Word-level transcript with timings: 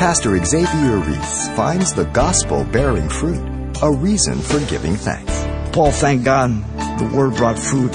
Pastor 0.00 0.42
Xavier 0.42 0.96
Ries 0.96 1.48
finds 1.54 1.92
the 1.92 2.06
gospel 2.06 2.64
bearing 2.64 3.10
fruit, 3.10 3.38
a 3.82 3.92
reason 3.92 4.38
for 4.38 4.58
giving 4.60 4.96
thanks. 4.96 5.44
Paul 5.74 5.90
thanked 5.90 6.24
God 6.24 6.52
the 6.98 7.04
word 7.14 7.36
brought 7.36 7.58
fruit 7.58 7.90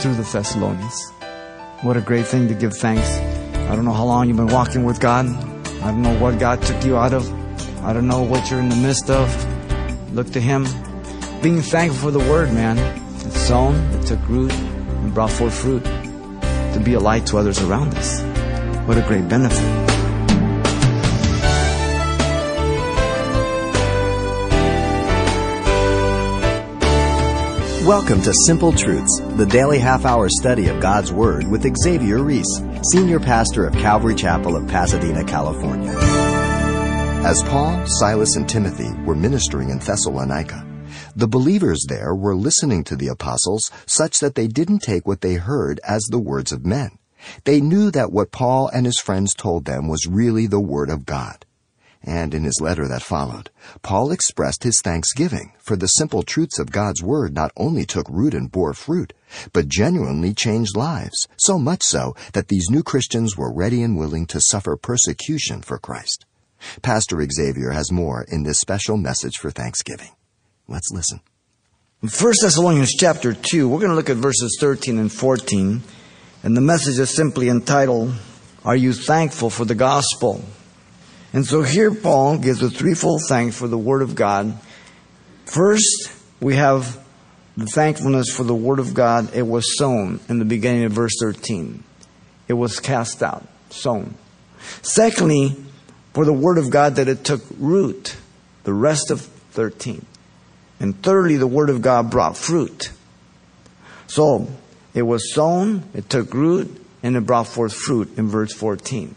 through 0.00 0.16
the 0.16 0.28
Thessalonians. 0.32 1.12
What 1.82 1.96
a 1.96 2.00
great 2.00 2.26
thing 2.26 2.48
to 2.48 2.54
give 2.54 2.76
thanks. 2.76 3.08
I 3.70 3.76
don't 3.76 3.84
know 3.84 3.92
how 3.92 4.04
long 4.04 4.26
you've 4.26 4.36
been 4.36 4.48
walking 4.48 4.82
with 4.82 4.98
God. 4.98 5.26
I 5.26 5.92
don't 5.92 6.02
know 6.02 6.18
what 6.18 6.40
God 6.40 6.60
took 6.60 6.84
you 6.84 6.96
out 6.96 7.14
of. 7.14 7.24
I 7.84 7.92
don't 7.92 8.08
know 8.08 8.22
what 8.22 8.50
you're 8.50 8.58
in 8.58 8.68
the 8.68 8.74
midst 8.74 9.08
of. 9.08 10.12
Look 10.12 10.32
to 10.32 10.40
Him. 10.40 10.64
Being 11.40 11.62
thankful 11.62 12.10
for 12.10 12.10
the 12.10 12.30
word, 12.30 12.52
man. 12.52 12.78
It's 13.24 13.40
sown, 13.46 13.76
it 13.92 14.08
took 14.08 14.28
root, 14.28 14.52
and 14.52 15.14
brought 15.14 15.30
forth 15.30 15.54
fruit 15.54 15.84
to 15.84 16.82
be 16.84 16.94
a 16.94 17.00
light 17.00 17.26
to 17.26 17.38
others 17.38 17.62
around 17.62 17.94
us. 17.94 18.22
What 18.88 18.98
a 18.98 19.02
great 19.02 19.28
benefit. 19.28 19.83
Welcome 27.84 28.22
to 28.22 28.32
Simple 28.46 28.72
Truths, 28.72 29.20
the 29.36 29.44
daily 29.44 29.78
half 29.78 30.06
hour 30.06 30.30
study 30.30 30.68
of 30.68 30.80
God's 30.80 31.12
Word 31.12 31.46
with 31.46 31.70
Xavier 31.82 32.22
Ries, 32.22 32.48
Senior 32.94 33.20
Pastor 33.20 33.66
of 33.66 33.74
Calvary 33.74 34.14
Chapel 34.14 34.56
of 34.56 34.66
Pasadena, 34.66 35.22
California. 35.22 35.90
As 35.90 37.42
Paul, 37.42 37.84
Silas, 37.84 38.36
and 38.36 38.48
Timothy 38.48 38.90
were 39.04 39.14
ministering 39.14 39.68
in 39.68 39.80
Thessalonica, 39.80 40.66
the 41.14 41.28
believers 41.28 41.84
there 41.86 42.14
were 42.14 42.34
listening 42.34 42.84
to 42.84 42.96
the 42.96 43.08
apostles 43.08 43.70
such 43.84 44.18
that 44.20 44.34
they 44.34 44.46
didn't 44.46 44.78
take 44.78 45.06
what 45.06 45.20
they 45.20 45.34
heard 45.34 45.78
as 45.86 46.04
the 46.04 46.18
words 46.18 46.52
of 46.52 46.64
men. 46.64 46.98
They 47.44 47.60
knew 47.60 47.90
that 47.90 48.10
what 48.10 48.32
Paul 48.32 48.68
and 48.68 48.86
his 48.86 48.98
friends 48.98 49.34
told 49.34 49.66
them 49.66 49.88
was 49.88 50.06
really 50.06 50.46
the 50.46 50.58
Word 50.58 50.88
of 50.88 51.04
God. 51.04 51.44
And 52.06 52.34
in 52.34 52.44
his 52.44 52.60
letter 52.60 52.86
that 52.86 53.02
followed, 53.02 53.48
Paul 53.80 54.12
expressed 54.12 54.62
his 54.62 54.78
thanksgiving 54.84 55.54
for 55.58 55.74
the 55.74 55.86
simple 55.86 56.22
truths 56.22 56.58
of 56.58 56.70
God's 56.70 57.02
Word 57.02 57.34
not 57.34 57.50
only 57.56 57.86
took 57.86 58.06
root 58.10 58.34
and 58.34 58.52
bore 58.52 58.74
fruit, 58.74 59.14
but 59.54 59.68
genuinely 59.68 60.34
changed 60.34 60.76
lives, 60.76 61.26
so 61.38 61.58
much 61.58 61.82
so 61.82 62.14
that 62.34 62.48
these 62.48 62.68
new 62.68 62.82
Christians 62.82 63.38
were 63.38 63.52
ready 63.52 63.82
and 63.82 63.96
willing 63.96 64.26
to 64.26 64.40
suffer 64.40 64.76
persecution 64.76 65.62
for 65.62 65.78
Christ. 65.78 66.26
Pastor 66.82 67.26
Xavier 67.26 67.70
has 67.70 67.90
more 67.90 68.26
in 68.28 68.42
this 68.42 68.60
special 68.60 68.98
message 68.98 69.38
for 69.38 69.50
Thanksgiving. 69.50 70.10
Let's 70.68 70.90
listen. 70.92 71.20
In 72.02 72.10
1 72.10 72.32
Thessalonians 72.42 72.92
chapter 72.92 73.32
2, 73.32 73.66
we're 73.66 73.78
going 73.78 73.90
to 73.90 73.96
look 73.96 74.10
at 74.10 74.18
verses 74.18 74.58
13 74.60 74.98
and 74.98 75.10
14, 75.10 75.82
and 76.42 76.54
the 76.54 76.60
message 76.60 76.98
is 76.98 77.08
simply 77.08 77.48
entitled, 77.48 78.12
Are 78.62 78.76
You 78.76 78.92
Thankful 78.92 79.48
for 79.48 79.64
the 79.64 79.74
Gospel? 79.74 80.44
And 81.34 81.44
so 81.44 81.62
here 81.62 81.92
Paul 81.92 82.38
gives 82.38 82.62
a 82.62 82.70
threefold 82.70 83.22
thanks 83.28 83.58
for 83.58 83.66
the 83.66 83.76
Word 83.76 84.02
of 84.02 84.14
God. 84.14 84.56
First, 85.46 86.12
we 86.40 86.54
have 86.54 86.96
the 87.56 87.66
thankfulness 87.66 88.30
for 88.30 88.44
the 88.44 88.54
Word 88.54 88.78
of 88.78 88.94
God. 88.94 89.34
It 89.34 89.42
was 89.42 89.76
sown 89.76 90.20
in 90.28 90.38
the 90.38 90.44
beginning 90.44 90.84
of 90.84 90.92
verse 90.92 91.16
13. 91.20 91.82
It 92.46 92.52
was 92.52 92.78
cast 92.78 93.20
out, 93.20 93.44
sown. 93.68 94.14
Secondly, 94.82 95.56
for 96.12 96.24
the 96.24 96.32
Word 96.32 96.56
of 96.56 96.70
God 96.70 96.96
that 96.96 97.08
it 97.08 97.24
took 97.24 97.42
root, 97.58 98.16
the 98.62 98.72
rest 98.72 99.10
of 99.10 99.22
13. 99.22 100.06
And 100.78 101.02
thirdly, 101.02 101.36
the 101.36 101.48
Word 101.48 101.68
of 101.68 101.82
God 101.82 102.12
brought 102.12 102.36
fruit. 102.36 102.92
So, 104.06 104.46
it 104.94 105.02
was 105.02 105.34
sown, 105.34 105.82
it 105.94 106.08
took 106.08 106.32
root, 106.32 106.80
and 107.02 107.16
it 107.16 107.26
brought 107.26 107.48
forth 107.48 107.74
fruit 107.74 108.16
in 108.16 108.28
verse 108.28 108.52
14. 108.52 109.16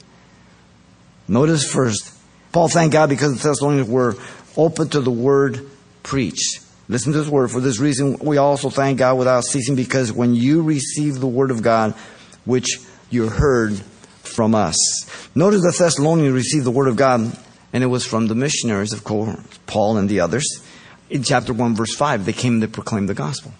Notice 1.27 1.69
first, 1.69 2.13
Paul 2.51 2.69
thanked 2.69 2.93
God 2.93 3.09
because 3.09 3.37
the 3.37 3.49
Thessalonians 3.49 3.89
were 3.89 4.15
open 4.55 4.89
to 4.89 5.01
the 5.01 5.11
word 5.11 5.69
preached. 6.03 6.61
Listen 6.89 7.11
to 7.11 7.19
this 7.19 7.27
word. 7.27 7.51
For 7.51 7.59
this 7.59 7.79
reason, 7.79 8.17
we 8.19 8.37
also 8.37 8.69
thank 8.69 8.99
God 8.99 9.17
without 9.17 9.43
ceasing 9.43 9.75
because 9.75 10.11
when 10.11 10.33
you 10.33 10.63
receive 10.63 11.19
the 11.19 11.27
word 11.27 11.51
of 11.51 11.61
God, 11.61 11.93
which 12.45 12.79
you 13.09 13.27
heard 13.27 13.77
from 14.23 14.55
us. 14.55 14.75
Notice 15.35 15.61
the 15.61 15.75
Thessalonians 15.77 16.33
received 16.33 16.65
the 16.65 16.71
word 16.71 16.87
of 16.87 16.95
God, 16.95 17.37
and 17.73 17.83
it 17.83 17.87
was 17.87 18.05
from 18.05 18.27
the 18.27 18.35
missionaries, 18.35 18.93
of 18.93 19.03
course, 19.03 19.37
Paul 19.65 19.97
and 19.97 20.07
the 20.07 20.21
others. 20.21 20.45
In 21.09 21.23
chapter 21.23 21.53
1, 21.53 21.75
verse 21.75 21.95
5, 21.95 22.25
they 22.25 22.33
came 22.33 22.61
to 22.61 22.67
proclaim 22.67 23.07
the 23.07 23.13
gospel. 23.13 23.53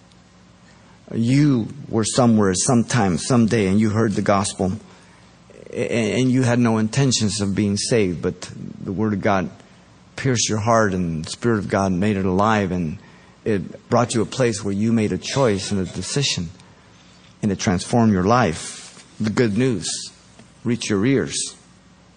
You 1.14 1.68
were 1.88 2.04
somewhere, 2.04 2.54
sometime, 2.54 3.18
someday, 3.18 3.66
and 3.66 3.80
you 3.80 3.90
heard 3.90 4.12
the 4.12 4.22
gospel 4.22 4.72
and 5.72 6.30
you 6.30 6.42
had 6.42 6.58
no 6.58 6.78
intentions 6.78 7.40
of 7.40 7.54
being 7.54 7.76
saved, 7.76 8.22
but 8.22 8.50
the 8.80 8.92
Word 8.92 9.12
of 9.12 9.20
God 9.20 9.50
pierced 10.16 10.48
your 10.48 10.58
heart, 10.58 10.94
and 10.94 11.24
the 11.24 11.30
Spirit 11.30 11.58
of 11.58 11.68
God 11.68 11.92
made 11.92 12.16
it 12.16 12.24
alive, 12.24 12.72
and 12.72 12.98
it 13.44 13.88
brought 13.88 14.14
you 14.14 14.22
a 14.22 14.26
place 14.26 14.64
where 14.64 14.74
you 14.74 14.92
made 14.92 15.12
a 15.12 15.18
choice 15.18 15.70
and 15.70 15.80
a 15.80 15.92
decision, 15.92 16.50
and 17.42 17.52
it 17.52 17.58
transformed 17.58 18.12
your 18.12 18.24
life. 18.24 19.04
The 19.20 19.30
good 19.30 19.56
news 19.56 20.12
reached 20.64 20.90
your 20.90 21.04
ears. 21.04 21.56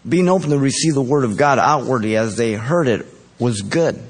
Being 0.08 0.30
open 0.30 0.50
to 0.50 0.58
receive 0.58 0.94
the 0.94 1.02
Word 1.02 1.24
of 1.24 1.38
God 1.38 1.60
outwardly 1.60 2.18
as 2.18 2.38
they 2.38 2.54
heard 2.54 2.88
it 2.88 3.06
was 3.38 3.62
good. 3.62 4.02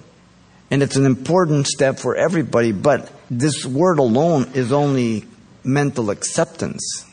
And 0.70 0.82
it's 0.82 0.96
an 0.96 1.06
important 1.06 1.68
step 1.68 2.00
for 2.00 2.16
everybody, 2.16 2.72
but 2.72 3.12
this 3.30 3.66
word 3.66 4.00
alone 4.00 4.52
is 4.54 4.72
only 4.72 5.26
mental 5.66 6.10
acceptance. 6.10 7.06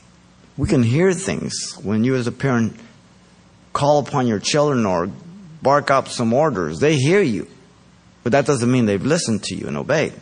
We 0.59 0.69
can 0.69 0.83
hear 0.83 1.13
things 1.13 1.79
when 1.83 2.03
you, 2.03 2.17
as 2.17 2.27
a 2.27 2.33
parent, 2.33 2.77
call 3.73 4.01
upon 4.01 4.27
your 4.27 4.41
children 4.41 4.85
or 4.85 5.09
bark 5.63 5.91
up 5.91 6.09
some 6.09 6.35
orders. 6.35 6.81
They 6.81 6.97
hear 6.97 7.23
you, 7.23 7.47
but 8.25 8.33
that 8.33 8.45
doesn't 8.45 8.71
mean 8.71 8.85
they've 8.85 9.03
listened 9.03 9.45
to 9.45 9.55
you 9.55 9.69
and 9.69 9.77
obeyed. 9.77 10.13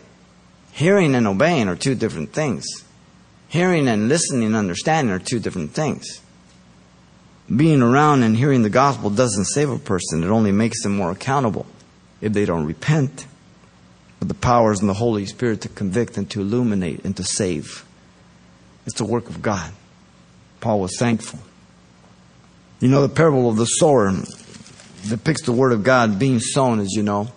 Hearing 0.73 1.15
and 1.15 1.27
obeying 1.27 1.69
are 1.69 1.75
two 1.75 1.95
different 1.95 2.35
things. 2.35 2.67
Hearing 3.49 3.89
and 3.89 4.11
listening 4.11 4.45
and 4.45 4.57
understanding 4.57 5.15
are 5.15 5.19
two 5.19 5.39
different 5.39 5.73
things. 5.73 6.21
Being 7.55 7.81
around 7.81 8.23
and 8.23 8.37
hearing 8.37 8.63
the 8.63 8.69
gospel 8.69 9.09
doesn't 9.09 9.47
save 9.47 9.71
a 9.71 9.79
person, 9.79 10.23
it 10.23 10.29
only 10.29 10.53
makes 10.53 10.83
them 10.83 10.97
more 10.97 11.13
accountable 11.13 11.65
if 12.21 12.35
they 12.35 12.45
don't 12.45 12.67
repent. 12.67 13.27
But 14.19 14.29
the 14.29 14.35
powers 14.35 14.83
in 14.83 14.87
the 14.87 14.95
Holy 14.95 15.25
Spirit 15.25 15.63
to 15.63 15.71
convict 15.71 16.19
and 16.19 16.29
to 16.31 16.43
illuminate 16.43 17.05
and 17.05 17.17
to 17.17 17.25
save. 17.25 17.87
It's 18.85 18.99
the 18.99 19.05
work 19.05 19.31
of 19.31 19.41
God. 19.41 19.73
Paul 20.61 20.81
was 20.81 20.97
thankful. 20.99 21.39
You 22.81 22.89
know, 22.89 23.03
the 23.03 23.15
parable 23.15 23.49
of 23.49 23.57
the 23.57 23.65
sower 23.65 24.13
depicts 25.09 25.43
the 25.43 25.53
word 25.53 25.73
of 25.73 25.83
God 25.83 26.19
being 26.19 26.41
sown, 26.41 26.81
as 26.81 26.93
you 26.93 27.03
know. 27.03 27.29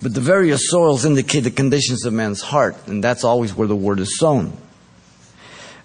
But 0.00 0.14
the 0.14 0.20
various 0.20 0.70
soils 0.70 1.04
indicate 1.04 1.40
the 1.40 1.50
conditions 1.50 2.04
of 2.04 2.12
man's 2.12 2.42
heart, 2.42 2.76
and 2.86 3.02
that's 3.02 3.24
always 3.24 3.54
where 3.54 3.68
the 3.68 3.76
word 3.76 4.00
is 4.00 4.18
sown. 4.18 4.56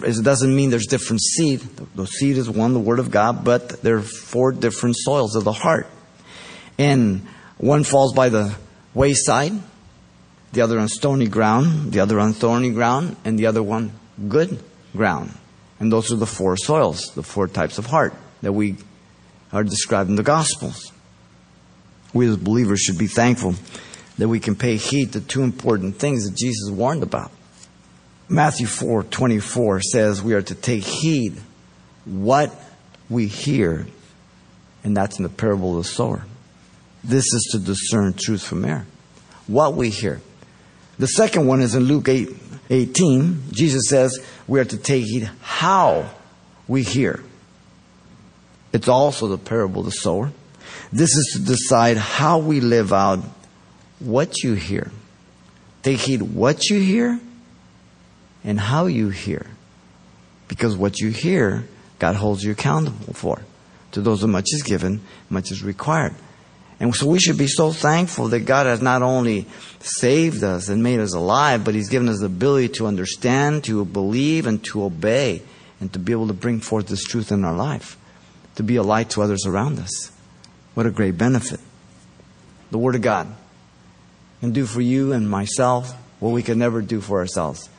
It 0.02 0.24
doesn't 0.24 0.56
mean 0.56 0.70
there's 0.70 0.88
different 0.88 1.22
seed. 1.22 1.62
The 1.96 2.06
seed 2.08 2.38
is 2.38 2.50
one, 2.50 2.74
the 2.74 2.80
word 2.80 3.00
of 3.00 3.12
God, 3.12 3.44
but 3.44 3.82
there 3.82 3.98
are 3.98 4.02
four 4.02 4.52
different 4.52 4.96
soils 4.98 5.36
of 5.36 5.44
the 5.44 5.52
heart. 5.52 5.88
And 6.78 7.28
one 7.58 7.84
falls 7.84 8.14
by 8.14 8.30
the 8.30 8.56
wayside, 8.94 9.54
the 10.54 10.62
other 10.62 10.80
on 10.80 10.88
stony 10.88 11.28
ground, 11.28 11.92
the 11.92 12.00
other 12.00 12.20
on 12.20 12.34
thorny 12.34 12.72
ground, 12.72 13.18
and 13.26 13.38
the 13.38 13.46
other 13.46 13.62
one 13.62 13.92
good 14.28 14.64
ground. 14.96 15.34
And 15.80 15.92
those 15.92 16.12
are 16.12 16.18
the 16.18 16.26
four 16.26 16.58
soils, 16.58 17.12
the 17.16 17.24
four 17.24 17.48
types 17.48 17.78
of 17.78 17.86
heart 17.86 18.14
that 18.42 18.54
we 18.54 18.76
are 19.52 19.64
described 19.64 20.10
in 20.10 20.16
the 20.16 20.24
Gospels. 20.24 20.92
We 22.14 22.28
as 22.28 22.38
believers 22.38 22.82
should 22.82 22.98
be 22.98 23.08
thankful 23.08 23.56
that 24.18 24.28
we 24.28 24.40
can 24.40 24.56
pay 24.56 24.76
heed 24.76 25.14
to 25.14 25.22
two 25.22 25.44
important 25.44 25.96
things 25.96 26.30
that 26.30 26.36
Jesus 26.36 26.70
warned 26.70 27.04
about. 27.04 27.32
Matthew 28.28 28.68
4 28.68 29.04
24 29.04 29.82
says 29.82 30.22
we 30.22 30.34
are 30.34 30.42
to 30.42 30.56
take 30.56 30.84
heed 30.84 31.40
what 32.06 32.54
we 33.10 33.28
hear, 33.28 33.88
and 34.84 34.96
that's 34.96 35.18
in 35.18 35.24
the 35.24 35.30
parable 35.30 35.78
of 35.78 35.84
the 35.84 35.90
sower. 35.90 36.26
This 37.04 37.26
is 37.34 37.50
to 37.54 37.60
discern 37.60 38.14
truth 38.14 38.44
from 38.44 38.66
error. 38.66 38.86
What 39.48 39.74
we 39.76 39.90
hear. 39.90 40.22
The 41.00 41.08
second 41.08 41.48
one 41.48 41.62
is 41.62 41.76
in 41.76 41.84
Luke 41.84 42.10
8 42.10 42.30
18. 42.70 43.44
Jesus 43.52 43.84
says, 43.88 44.18
we 44.48 44.60
are 44.60 44.66
to 44.66 44.78
take 44.78 45.06
heed 45.06 45.30
how 45.42 46.10
we 46.68 46.84
hear. 46.84 47.24
It's 48.72 48.88
also 48.88 49.28
the 49.28 49.38
parable 49.38 49.82
of 49.82 49.86
the 49.86 49.92
sower. 49.92 50.32
This 50.92 51.16
is 51.16 51.34
to 51.34 51.46
decide 51.46 51.98
how 51.98 52.40
we 52.40 52.62
live 52.62 52.94
out 52.94 53.20
what 54.00 54.44
you 54.44 54.54
hear. 54.54 54.92
Take 55.82 56.00
heed 56.00 56.22
what 56.22 56.70
you 56.70 56.80
hear 56.80 57.20
and 58.44 58.60
how 58.60 58.86
you 58.86 59.10
hear. 59.10 59.48
Because 60.48 60.76
what 60.76 61.00
you 61.00 61.10
hear, 61.10 61.68
God 62.00 62.16
holds 62.16 62.44
you 62.44 62.52
accountable 62.52 63.14
for. 63.14 63.42
To 63.94 64.02
those 64.02 64.24
of 64.24 64.30
much 64.30 64.48
is 64.52 64.62
given, 64.62 65.02
much 65.30 65.52
is 65.52 65.64
required. 65.64 66.14
And 66.80 66.96
so 66.96 67.08
we 67.08 67.20
should 67.20 67.38
be 67.38 67.48
so 67.48 67.72
thankful 67.72 68.30
that 68.30 68.42
God 68.42 68.66
has 68.66 68.82
not 68.82 69.02
only 69.02 69.48
saved 69.82 70.44
us 70.44 70.70
and 70.70 70.82
made 70.82 71.00
us 71.00 71.14
alive, 71.14 71.66
but 71.66 71.76
He's 71.76 71.90
given 71.90 72.08
us 72.08 72.20
the 72.20 72.28
ability 72.28 72.70
to 72.76 72.88
understand, 72.88 73.66
to 73.66 73.84
believe, 73.84 74.48
and 74.48 74.64
to 74.66 74.84
obey, 74.84 75.42
and 75.82 75.92
to 75.92 76.00
be 76.00 76.14
able 76.14 76.28
to 76.28 76.34
bring 76.34 76.62
forth 76.62 76.88
this 76.88 77.04
truth 77.04 77.32
in 77.32 77.44
our 77.44 77.56
life, 77.56 77.98
to 78.56 78.64
be 78.64 78.78
a 78.78 78.84
light 78.84 79.10
to 79.12 79.22
others 79.22 79.46
around 79.46 79.80
us. 79.80 80.12
What 80.74 80.86
a 80.86 80.92
great 80.92 81.18
benefit. 81.18 81.60
The 82.72 82.78
Word 82.78 82.96
of 82.96 83.02
God 83.02 83.28
can 84.40 84.52
do 84.52 84.66
for 84.66 84.80
you 84.80 85.12
and 85.12 85.30
myself 85.30 85.94
what 86.22 86.30
we 86.30 86.44
could 86.44 86.58
never 86.58 86.82
do 86.82 87.02
for 87.02 87.20
ourselves. 87.20 87.70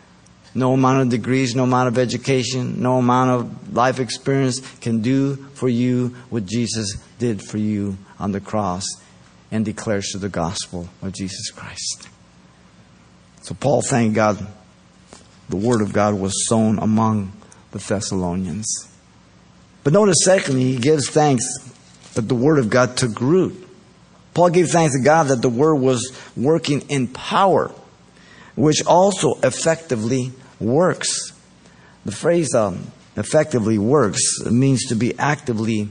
No 0.54 0.72
amount 0.72 1.02
of 1.02 1.08
degrees, 1.10 1.54
no 1.54 1.64
amount 1.64 1.88
of 1.88 1.98
education, 1.98 2.82
no 2.82 2.98
amount 2.98 3.30
of 3.30 3.76
life 3.76 4.00
experience 4.00 4.60
can 4.80 5.00
do 5.00 5.36
for 5.54 5.68
you 5.68 6.08
what 6.28 6.46
Jesus 6.46 6.96
did 7.18 7.42
for 7.42 7.58
you 7.58 7.96
on 8.18 8.32
the 8.32 8.40
cross 8.40 8.84
and 9.50 9.64
declares 9.64 10.10
to 10.12 10.18
the 10.18 10.28
gospel 10.28 10.88
of 11.02 11.12
Jesus 11.12 11.50
Christ. 11.50 12.08
So 13.42 13.54
Paul 13.54 13.82
thanked 13.82 14.14
God 14.14 14.46
the 15.50 15.56
word 15.56 15.82
of 15.82 15.92
God 15.92 16.14
was 16.14 16.46
sown 16.46 16.78
among 16.78 17.32
the 17.72 17.78
Thessalonians. 17.78 18.88
But 19.82 19.92
notice, 19.92 20.18
secondly, 20.24 20.62
he 20.62 20.76
gives 20.78 21.10
thanks 21.10 21.44
that 22.14 22.28
the 22.28 22.34
word 22.34 22.58
of 22.58 22.70
God 22.70 22.96
took 22.96 23.20
root. 23.20 23.68
Paul 24.32 24.50
gave 24.50 24.68
thanks 24.68 24.96
to 24.96 25.02
God 25.02 25.24
that 25.24 25.42
the 25.42 25.48
word 25.48 25.76
was 25.76 26.16
working 26.36 26.82
in 26.82 27.08
power, 27.08 27.72
which 28.54 28.84
also 28.86 29.34
effectively 29.42 30.32
works. 30.60 31.32
The 32.04 32.12
phrase 32.12 32.54
um, 32.54 32.90
effectively 33.16 33.78
works 33.78 34.44
means 34.46 34.86
to 34.86 34.94
be 34.94 35.18
actively 35.18 35.90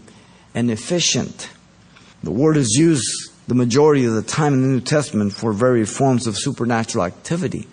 and 0.55 0.71
efficient. 0.71 1.49
The 2.23 2.31
word 2.31 2.57
is 2.57 2.75
used 2.77 3.05
the 3.47 3.55
majority 3.55 4.05
of 4.05 4.13
the 4.13 4.21
time 4.21 4.53
in 4.53 4.61
the 4.61 4.67
New 4.67 4.81
Testament 4.81 5.33
for 5.33 5.53
various 5.53 5.95
forms 5.95 6.27
of 6.27 6.37
supernatural 6.37 7.03
activity. 7.03 7.67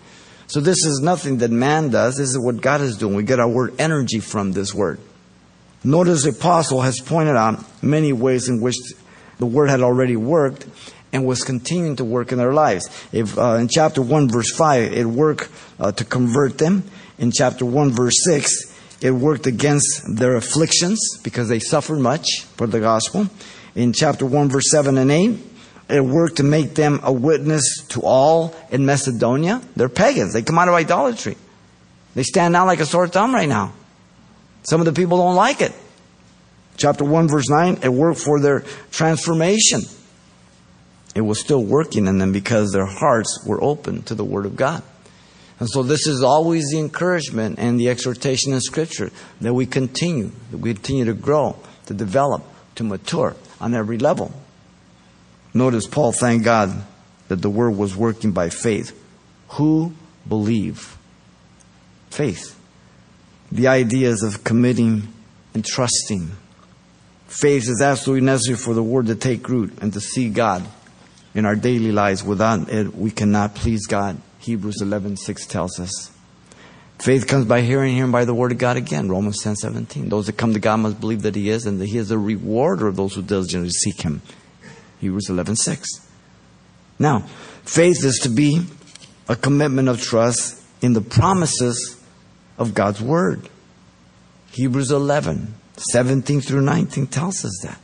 So 0.47 0.61
this 0.61 0.85
is 0.85 1.01
nothing 1.01 1.37
that 1.39 1.51
man 1.51 1.89
does. 1.89 2.15
This 2.17 2.29
is 2.29 2.39
what 2.39 2.61
God 2.61 2.81
is 2.81 2.97
doing. 2.97 3.15
We 3.15 3.23
get 3.23 3.39
our 3.39 3.49
word 3.49 3.75
energy 3.79 4.19
from 4.19 4.53
this 4.53 4.73
word. 4.73 4.99
Notice 5.83 6.23
the 6.23 6.29
apostle 6.29 6.81
has 6.81 6.99
pointed 6.99 7.35
out 7.35 7.63
many 7.83 8.13
ways 8.13 8.49
in 8.49 8.61
which 8.61 8.75
the 9.39 9.45
word 9.45 9.69
had 9.69 9.81
already 9.81 10.15
worked 10.15 10.65
and 11.13 11.25
was 11.25 11.43
continuing 11.43 11.95
to 11.95 12.03
work 12.03 12.31
in 12.31 12.37
their 12.37 12.53
lives. 12.53 12.89
If 13.11 13.37
uh, 13.37 13.55
in 13.55 13.67
chapter 13.69 14.01
1 14.01 14.29
verse 14.29 14.51
5 14.53 14.93
it 14.93 15.05
worked 15.05 15.49
uh, 15.79 15.91
to 15.93 16.03
convert 16.03 16.57
them, 16.57 16.83
in 17.17 17.31
chapter 17.31 17.65
1 17.65 17.91
verse 17.91 18.23
6 18.25 18.75
it 19.01 19.11
worked 19.11 19.47
against 19.47 20.03
their 20.07 20.35
afflictions 20.35 20.99
because 21.23 21.49
they 21.49 21.59
suffered 21.59 21.99
much 21.99 22.43
for 22.55 22.67
the 22.67 22.79
gospel. 22.79 23.27
In 23.75 23.93
chapter 23.93 24.25
1 24.25 24.49
verse 24.49 24.69
7 24.71 24.97
and 24.97 25.11
8 25.11 25.39
it 25.89 26.01
worked 26.01 26.37
to 26.37 26.43
make 26.43 26.75
them 26.75 26.99
a 27.03 27.11
witness 27.11 27.85
to 27.89 28.01
all 28.01 28.55
in 28.69 28.85
Macedonia. 28.85 29.61
They're 29.75 29.89
pagans. 29.89 30.33
They 30.33 30.41
come 30.41 30.59
out 30.59 30.67
of 30.67 30.73
idolatry. 30.73 31.37
They 32.13 32.23
stand 32.23 32.55
out 32.55 32.67
like 32.67 32.79
a 32.79 32.85
sore 32.85 33.07
thumb 33.07 33.33
right 33.33 33.47
now. 33.47 33.73
Some 34.63 34.81
of 34.81 34.85
the 34.85 34.93
people 34.93 35.17
don't 35.17 35.35
like 35.35 35.61
it. 35.61 35.71
Chapter 36.75 37.05
1, 37.05 37.27
verse 37.27 37.49
9, 37.49 37.79
it 37.83 37.89
worked 37.89 38.19
for 38.19 38.39
their 38.39 38.61
transformation. 38.91 39.81
It 41.17 41.25
was 41.25 41.39
still 41.39 41.63
working 41.63 42.05
in 42.05 42.19
them 42.19 42.31
because 42.31 42.71
their 42.71 42.85
hearts 42.85 43.43
were 43.43 43.59
open 43.63 44.03
to 44.03 44.13
the 44.13 44.23
Word 44.23 44.45
of 44.45 44.55
God. 44.55 44.83
And 45.59 45.67
so 45.67 45.81
this 45.81 46.05
is 46.05 46.21
always 46.21 46.69
the 46.69 46.77
encouragement 46.77 47.57
and 47.57 47.79
the 47.79 47.89
exhortation 47.89 48.53
in 48.53 48.61
Scripture 48.61 49.09
that 49.41 49.51
we 49.51 49.65
continue, 49.65 50.29
that 50.51 50.57
we 50.57 50.75
continue 50.75 51.05
to 51.05 51.15
grow, 51.15 51.57
to 51.87 51.95
develop, 51.95 52.43
to 52.75 52.83
mature 52.83 53.35
on 53.59 53.73
every 53.73 53.97
level. 53.97 54.31
Notice 55.55 55.87
Paul 55.87 56.11
thanked 56.11 56.45
God 56.45 56.83
that 57.29 57.41
the 57.41 57.49
word 57.49 57.71
was 57.71 57.95
working 57.95 58.31
by 58.31 58.49
faith. 58.49 58.95
Who 59.53 59.93
believe? 60.29 60.99
Faith. 62.11 62.55
The 63.51 63.69
ideas 63.69 64.21
of 64.21 64.43
committing 64.43 65.11
and 65.55 65.65
trusting. 65.65 66.29
Faith 67.25 67.63
is 67.67 67.81
absolutely 67.81 68.23
necessary 68.23 68.57
for 68.57 68.75
the 68.75 68.83
word 68.83 69.07
to 69.07 69.15
take 69.15 69.49
root 69.49 69.79
and 69.81 69.91
to 69.93 69.99
see 69.99 70.29
God 70.29 70.63
in 71.37 71.45
our 71.45 71.55
daily 71.55 71.91
lives. 71.91 72.23
Without 72.23 72.67
it, 72.67 72.95
we 72.95 73.11
cannot 73.11 73.53
please 73.53 73.85
God. 73.85 74.17
Hebrews 74.39 74.81
11:6 74.81 75.45
tells 75.47 75.79
us. 75.79 76.09
Faith 76.97 77.27
comes 77.27 77.45
by 77.45 77.61
hearing, 77.61 77.93
hearing 77.93 78.11
by 78.11 78.25
the 78.25 78.33
word 78.33 78.51
of 78.51 78.57
God 78.57 78.75
again. 78.75 79.07
Romans 79.07 79.43
10 79.43 79.55
17. 79.55 80.09
Those 80.09 80.25
that 80.25 80.35
come 80.35 80.53
to 80.53 80.59
God 80.59 80.77
must 80.77 80.99
believe 80.99 81.21
that 81.21 81.35
He 81.35 81.51
is 81.51 81.67
and 81.67 81.79
that 81.79 81.85
He 81.85 81.99
is 81.99 82.09
a 82.09 82.17
rewarder 82.17 82.87
of 82.87 82.95
those 82.95 83.13
who 83.13 83.21
diligently 83.21 83.69
seek 83.69 84.01
Him. 84.01 84.23
Hebrews 84.99 85.27
11:6. 85.29 85.85
Now, 86.97 87.19
faith 87.63 88.03
is 88.03 88.17
to 88.23 88.29
be 88.29 88.65
a 89.29 89.35
commitment 89.35 89.89
of 89.89 90.01
trust 90.01 90.59
in 90.81 90.93
the 90.93 91.01
promises 91.01 92.03
of 92.57 92.73
God's 92.73 92.99
word. 92.99 93.47
Hebrews 94.53 94.89
11, 94.89 95.53
17 95.77 96.41
through 96.41 96.61
19 96.61 97.05
tells 97.05 97.45
us 97.45 97.59
that. 97.61 97.77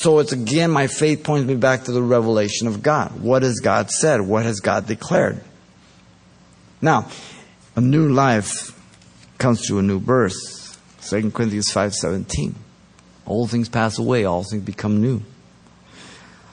So 0.00 0.18
it's 0.18 0.32
again, 0.32 0.70
my 0.70 0.86
faith 0.86 1.24
points 1.24 1.46
me 1.46 1.56
back 1.56 1.84
to 1.84 1.92
the 1.92 2.02
revelation 2.02 2.66
of 2.66 2.82
God. 2.82 3.20
What 3.20 3.42
has 3.42 3.60
God 3.60 3.90
said? 3.90 4.20
What 4.20 4.44
has 4.44 4.60
God 4.60 4.86
declared? 4.86 5.42
Now, 6.80 7.08
a 7.76 7.80
new 7.80 8.08
life 8.08 8.74
comes 9.36 9.66
through 9.66 9.80
a 9.80 9.82
new 9.82 10.00
birth. 10.00 10.34
2 11.02 11.32
Corinthians 11.32 11.70
5:17. 11.70 12.54
All 13.26 13.46
things 13.46 13.68
pass 13.68 13.98
away, 13.98 14.24
all 14.24 14.42
things 14.42 14.62
become 14.62 15.02
new 15.02 15.22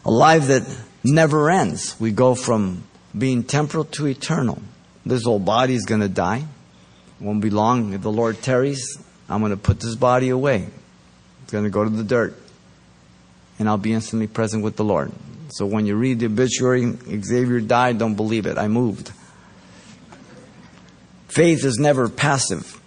a 0.08 0.12
life 0.12 0.48
that 0.48 0.64
never 1.04 1.50
ends. 1.50 2.00
We 2.00 2.12
go 2.12 2.34
from 2.34 2.84
being 3.16 3.44
temporal 3.44 3.84
to 3.84 4.08
eternal. 4.08 4.62
This 5.06 5.28
old 5.28 5.44
body 5.44 5.76
is 5.76 5.86
going 5.86 6.00
to 6.00 6.10
die. 6.10 6.46
Won't 7.20 7.42
be 7.42 7.50
long. 7.50 7.94
If 7.94 8.02
the 8.02 8.12
Lord 8.12 8.42
tarries, 8.42 8.98
I'm 9.28 9.42
going 9.42 9.52
to 9.52 9.58
put 9.58 9.82
this 9.82 9.96
body 9.96 10.30
away. 10.30 10.68
It's 11.44 11.52
going 11.52 11.66
to 11.66 11.70
go 11.70 11.84
to 11.84 11.90
the 11.90 12.06
dirt. 12.06 12.40
And 13.60 13.68
I'll 13.68 13.78
be 13.78 13.94
instantly 13.94 14.28
present 14.28 14.64
with 14.64 14.76
the 14.76 14.84
Lord. 14.84 15.12
So 15.50 15.66
when 15.66 15.86
you 15.86 15.96
read 15.96 16.20
the 16.20 16.28
obituary, 16.28 16.96
Xavier 17.22 17.60
died, 17.60 17.98
don't 17.98 18.16
believe 18.16 18.46
it. 18.46 18.58
I 18.58 18.68
moved. 18.68 19.12
Faith 21.28 21.64
is 21.64 21.78
never 21.78 22.10
passive, 22.10 22.82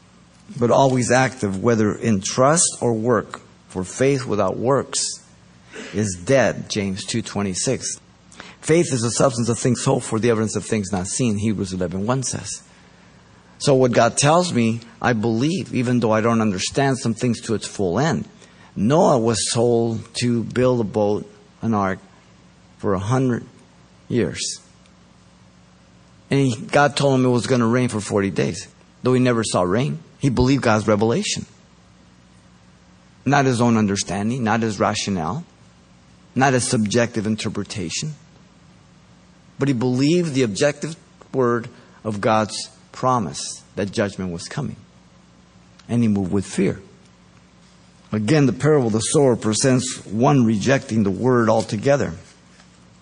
but 0.59 0.71
always 0.71 1.11
active, 1.11 1.63
whether 1.63 1.95
in 1.95 2.21
trust 2.21 2.79
or 2.81 2.93
work. 2.93 3.41
For 3.69 3.85
faith 3.85 4.27
without 4.27 4.57
works 4.57 5.25
is 5.95 6.21
dead, 6.25 6.69
James 6.69 7.07
2.26. 7.07 8.01
Faith 8.61 8.93
is 8.93 9.03
the 9.03 9.11
substance 9.11 9.49
of 9.49 9.59
things 9.59 9.85
hoped 9.85 10.05
for, 10.05 10.19
the 10.19 10.31
evidence 10.31 10.57
of 10.57 10.65
things 10.65 10.93
not 10.93 11.07
seen, 11.07 11.39
Hebrews 11.39 11.73
11.1 11.73 12.25
says. 12.25 12.63
So 13.59 13.75
what 13.75 13.93
God 13.93 14.17
tells 14.17 14.53
me, 14.53 14.81
I 15.01 15.13
believe, 15.13 15.75
even 15.75 16.01
though 16.01 16.13
I 16.13 16.21
don't 16.21 16.41
understand 16.41 16.99
some 16.99 17.15
things 17.15 17.41
to 17.43 17.55
its 17.55 17.67
full 17.67 17.99
end. 17.99 18.29
Noah 18.77 19.19
was 19.19 19.51
told 19.53 20.03
to 20.21 20.45
build 20.45 20.81
a 20.81 20.85
boat, 20.85 21.31
an 21.63 21.75
ark, 21.75 21.99
for 22.79 22.95
a 22.95 22.99
hundred 22.99 23.45
years. 24.09 24.61
And 26.31 26.41
he, 26.41 26.57
God 26.57 26.97
told 26.97 27.19
him 27.19 27.27
it 27.27 27.31
was 27.31 27.47
going 27.47 27.61
to 27.61 27.67
rain 27.67 27.89
for 27.89 28.01
40 28.01 28.31
days. 28.31 28.69
Though 29.03 29.15
he 29.15 29.21
never 29.21 29.43
saw 29.43 29.63
rain, 29.63 29.99
he 30.19 30.31
believed 30.31 30.63
God's 30.63 30.87
revelation. 30.87 31.47
Not 33.25 33.45
his 33.45 33.61
own 33.61 33.77
understanding, 33.77 34.45
not 34.45 34.63
his 34.63 34.79
rationale 34.79 35.45
not 36.35 36.55
a 36.55 36.61
subjective 36.61 37.27
interpretation, 37.27 38.15
but 39.59 39.69
he 39.69 39.75
believed 39.75 40.35
the 40.35 40.43
objective 40.43 40.97
word 41.33 41.69
of 42.05 42.21
God's 42.21 42.71
promise 42.93 43.63
that 43.77 43.91
judgment 43.91 44.33
was 44.33 44.45
coming. 44.45 44.77
And 45.89 46.03
he 46.03 46.09
moved 46.09 46.33
with 46.33 46.47
fear. 46.47 46.81
Again, 48.13 48.47
the 48.47 48.53
parable 48.53 48.89
of 48.89 48.93
the 48.93 49.01
sower 49.01 49.37
presents 49.37 50.05
one 50.05 50.45
rejecting 50.45 51.05
the 51.05 51.11
word 51.11 51.49
altogether, 51.49 52.15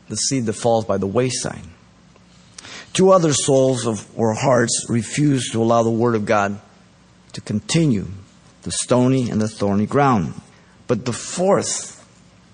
the 0.09 0.17
seed 0.17 0.47
that 0.47 0.53
falls 0.53 0.85
by 0.85 0.99
the 0.99 1.07
wayside. 1.07 1.63
Two 2.93 3.11
other 3.11 3.33
souls 3.33 3.87
of, 3.87 4.07
or 4.19 4.35
hearts 4.35 4.87
refuse 4.89 5.51
to 5.53 5.63
allow 5.63 5.83
the 5.83 5.91
word 5.91 6.15
of 6.15 6.27
God 6.27 6.61
to 7.33 7.41
continue, 7.41 8.07
the 8.63 8.73
stony 8.73 9.31
and 9.31 9.41
the 9.41 9.49
thorny 9.49 9.87
ground. 9.87 10.35
But 10.87 11.05
the 11.05 11.13
fourth 11.13 12.05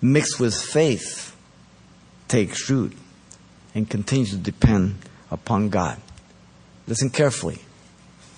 mixed 0.01 0.39
with 0.39 0.55
faith 0.55 1.35
takes 2.29 2.69
root 2.69 2.97
and 3.75 3.89
continues 3.89 4.31
to 4.31 4.37
depend 4.37 4.97
upon 5.31 5.71
God. 5.71 6.01
Listen 6.87 7.11
carefully. 7.11 7.59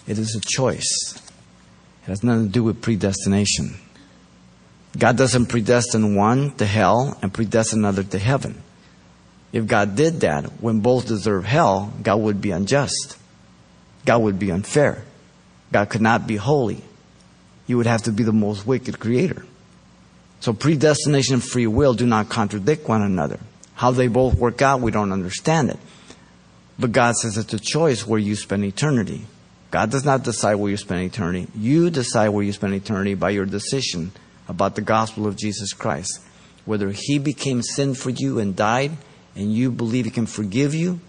It 0.07 0.19
is 0.19 0.35
a 0.37 0.41
choice. 0.41 1.17
It 2.05 2.07
has 2.07 2.23
nothing 2.23 2.47
to 2.47 2.53
do 2.53 2.63
with 2.63 2.81
predestination. 2.81 3.81
God 4.97 5.17
doesn't 5.17 5.47
predestine 5.47 6.15
one 6.15 6.53
to 6.57 6.67
hell 6.67 7.19
and 7.21 7.33
predestine 7.33 7.81
another 7.81 8.03
to 8.03 8.19
heaven. 8.19 8.63
If 9.53 9.67
God 9.67 9.97
did 9.97 10.21
that, 10.21 10.45
when 10.61 10.81
both 10.81 11.07
deserve 11.07 11.45
hell, 11.45 11.93
God 12.03 12.17
would 12.17 12.41
be 12.41 12.51
unjust. 12.51 13.17
God 14.05 14.23
would 14.23 14.39
be 14.39 14.51
unfair. 14.51 15.05
God 15.73 15.89
could 15.89 16.01
not 16.01 16.27
be 16.27 16.37
holy. 16.37 16.83
He 17.67 17.75
would 17.75 17.87
have 17.87 18.03
to 18.03 18.13
be 18.13 18.23
the 18.23 18.33
most 18.33 18.67
wicked 18.67 18.99
creator. 18.99 19.45
So 20.41 20.53
predestination 20.53 21.35
and 21.35 21.45
free 21.45 21.67
will 21.67 21.95
do 21.95 22.07
not 22.07 22.29
contradict 22.29 22.89
one 22.89 23.03
another. 23.03 23.41
How 23.75 23.91
they 23.91 24.07
both 24.07 24.35
work 24.35 24.63
out, 24.63 24.81
we 24.81 24.93
don't 24.93 25.13
understand 25.13 25.71
it. 25.71 25.79
But 26.79 26.93
God 26.93 27.17
says 27.17 27.37
it's 27.37 27.53
a 27.53 27.59
choice 27.59 28.07
where 28.07 28.21
you 28.21 28.37
spend 28.37 28.65
eternity. 28.65 29.27
God 29.71 29.91
does 29.91 30.05
not 30.05 30.23
decide 30.23 30.55
where 30.55 30.71
you 30.71 30.77
spend 30.77 31.03
eternity. 31.03 31.49
You 31.57 31.91
decide 31.91 32.29
where 32.29 32.45
you 32.45 32.53
spend 32.53 32.75
eternity 32.75 33.15
by 33.15 33.31
your 33.31 33.47
decision 33.47 34.13
about 34.49 34.75
the 34.75 34.83
gospel 34.83 35.27
of 35.27 35.37
Jesus 35.37 35.73
Christ. 35.73 36.21
whether 36.65 36.91
He 36.91 37.19
became 37.19 37.63
sin 37.63 37.95
for 37.95 38.11
you 38.11 38.39
and 38.39 38.57
died, 38.57 38.93
and 39.37 39.55
you 39.55 39.71
believe 39.71 40.05
He 40.05 40.11
can 40.11 40.27
forgive 40.27 40.75
you, 40.75 41.01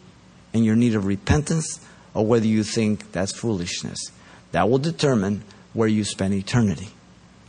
and 0.54 0.64
you're 0.64 0.76
need 0.76 0.96
of 0.96 1.06
repentance, 1.06 1.80
or 2.14 2.26
whether 2.26 2.46
you 2.46 2.64
think 2.64 3.12
that's 3.12 3.34
foolishness. 3.34 4.12
That 4.52 4.70
will 4.70 4.78
determine 4.78 5.44
where 5.74 5.88
you 5.88 6.04
spend 6.04 6.34
eternity. 6.34 6.90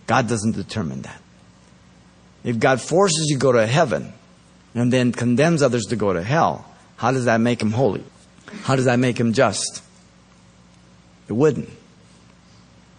God 0.06 0.28
doesn't 0.28 0.56
determine 0.56 1.02
that. 1.02 1.20
If 2.44 2.58
God 2.58 2.80
forces 2.80 3.26
you 3.28 3.36
to 3.36 3.40
go 3.40 3.52
to 3.52 3.66
heaven 3.66 4.12
and 4.74 4.92
then 4.92 5.12
condemns 5.12 5.62
others 5.62 5.84
to 5.86 5.96
go 5.96 6.12
to 6.12 6.22
hell, 6.22 6.64
how 6.96 7.12
does 7.12 7.26
that 7.26 7.40
make 7.40 7.60
him 7.60 7.72
holy? 7.72 8.04
How 8.62 8.76
does 8.76 8.86
that 8.86 8.98
make 8.98 9.18
him 9.18 9.32
just? 9.32 9.82
It 11.28 11.34
wouldn't. 11.34 11.68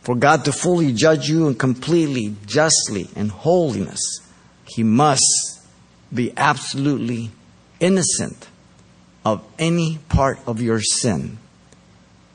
For 0.09 0.15
God 0.15 0.43
to 0.45 0.51
fully 0.51 0.91
judge 0.91 1.29
you 1.29 1.45
and 1.45 1.59
completely, 1.59 2.35
justly, 2.47 3.11
and 3.15 3.29
holiness, 3.29 4.01
he 4.65 4.81
must 4.81 5.61
be 6.11 6.33
absolutely 6.35 7.29
innocent 7.79 8.47
of 9.23 9.45
any 9.59 9.99
part 10.09 10.39
of 10.47 10.63
your 10.63 10.81
sin. 10.81 11.37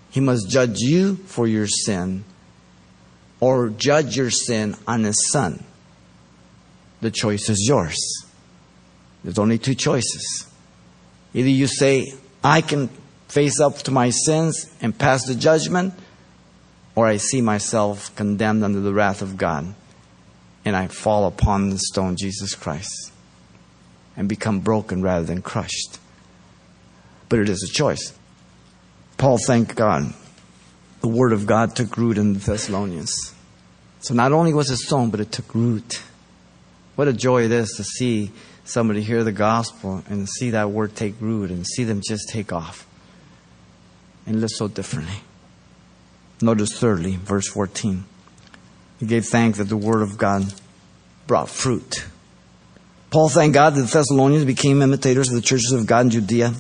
He 0.08 0.20
must 0.20 0.48
judge 0.48 0.78
you 0.78 1.16
for 1.16 1.48
your 1.48 1.66
sin 1.66 2.22
or 3.40 3.70
judge 3.70 4.16
your 4.16 4.30
sin 4.30 4.76
on 4.86 5.02
his 5.02 5.32
son. 5.32 5.64
The 7.00 7.10
choice 7.10 7.48
is 7.48 7.66
yours. 7.66 7.98
There's 9.24 9.40
only 9.40 9.58
two 9.58 9.74
choices. 9.74 10.46
Either 11.34 11.48
you 11.48 11.66
say, 11.66 12.12
I 12.44 12.60
can 12.60 12.88
face 13.26 13.58
up 13.58 13.78
to 13.78 13.90
my 13.90 14.10
sins 14.10 14.70
and 14.80 14.96
pass 14.96 15.26
the 15.26 15.34
judgment, 15.34 15.94
or 16.94 17.06
I 17.06 17.16
see 17.16 17.40
myself 17.40 18.14
condemned 18.16 18.64
under 18.64 18.80
the 18.80 18.94
wrath 18.94 19.22
of 19.22 19.36
God 19.36 19.74
and 20.64 20.76
I 20.76 20.88
fall 20.88 21.26
upon 21.26 21.70
the 21.70 21.78
stone, 21.78 22.16
Jesus 22.16 22.54
Christ, 22.54 23.12
and 24.16 24.28
become 24.28 24.60
broken 24.60 25.02
rather 25.02 25.24
than 25.24 25.42
crushed. 25.42 25.98
But 27.28 27.40
it 27.40 27.48
is 27.48 27.62
a 27.62 27.72
choice. 27.72 28.16
Paul 29.18 29.38
thanked 29.46 29.76
God. 29.76 30.14
The 31.00 31.08
Word 31.08 31.32
of 31.32 31.46
God 31.46 31.76
took 31.76 31.96
root 31.98 32.16
in 32.16 32.32
the 32.32 32.38
Thessalonians. 32.38 33.34
So 34.00 34.14
not 34.14 34.32
only 34.32 34.54
was 34.54 34.70
it 34.70 34.78
sown, 34.78 35.10
but 35.10 35.20
it 35.20 35.32
took 35.32 35.54
root. 35.54 36.02
What 36.96 37.08
a 37.08 37.12
joy 37.12 37.44
it 37.44 37.52
is 37.52 37.72
to 37.76 37.84
see 37.84 38.30
somebody 38.64 39.02
hear 39.02 39.24
the 39.24 39.32
gospel 39.32 40.02
and 40.08 40.28
see 40.28 40.50
that 40.50 40.70
word 40.70 40.96
take 40.96 41.20
root 41.20 41.50
and 41.50 41.66
see 41.66 41.84
them 41.84 42.00
just 42.06 42.28
take 42.30 42.52
off 42.52 42.86
and 44.26 44.40
live 44.40 44.50
so 44.50 44.68
differently. 44.68 45.16
Notice 46.44 46.78
thirdly, 46.78 47.16
verse 47.16 47.48
14. 47.48 48.04
He 49.00 49.06
gave 49.06 49.24
thanks 49.24 49.56
that 49.56 49.64
the 49.64 49.78
word 49.78 50.02
of 50.02 50.18
God 50.18 50.52
brought 51.26 51.48
fruit. 51.48 52.04
Paul 53.08 53.30
thanked 53.30 53.54
God 53.54 53.74
that 53.74 53.80
the 53.80 53.86
Thessalonians 53.86 54.44
became 54.44 54.82
imitators 54.82 55.30
of 55.30 55.36
the 55.36 55.40
churches 55.40 55.72
of 55.72 55.86
God 55.86 56.00
in 56.00 56.10
Judea 56.10 56.52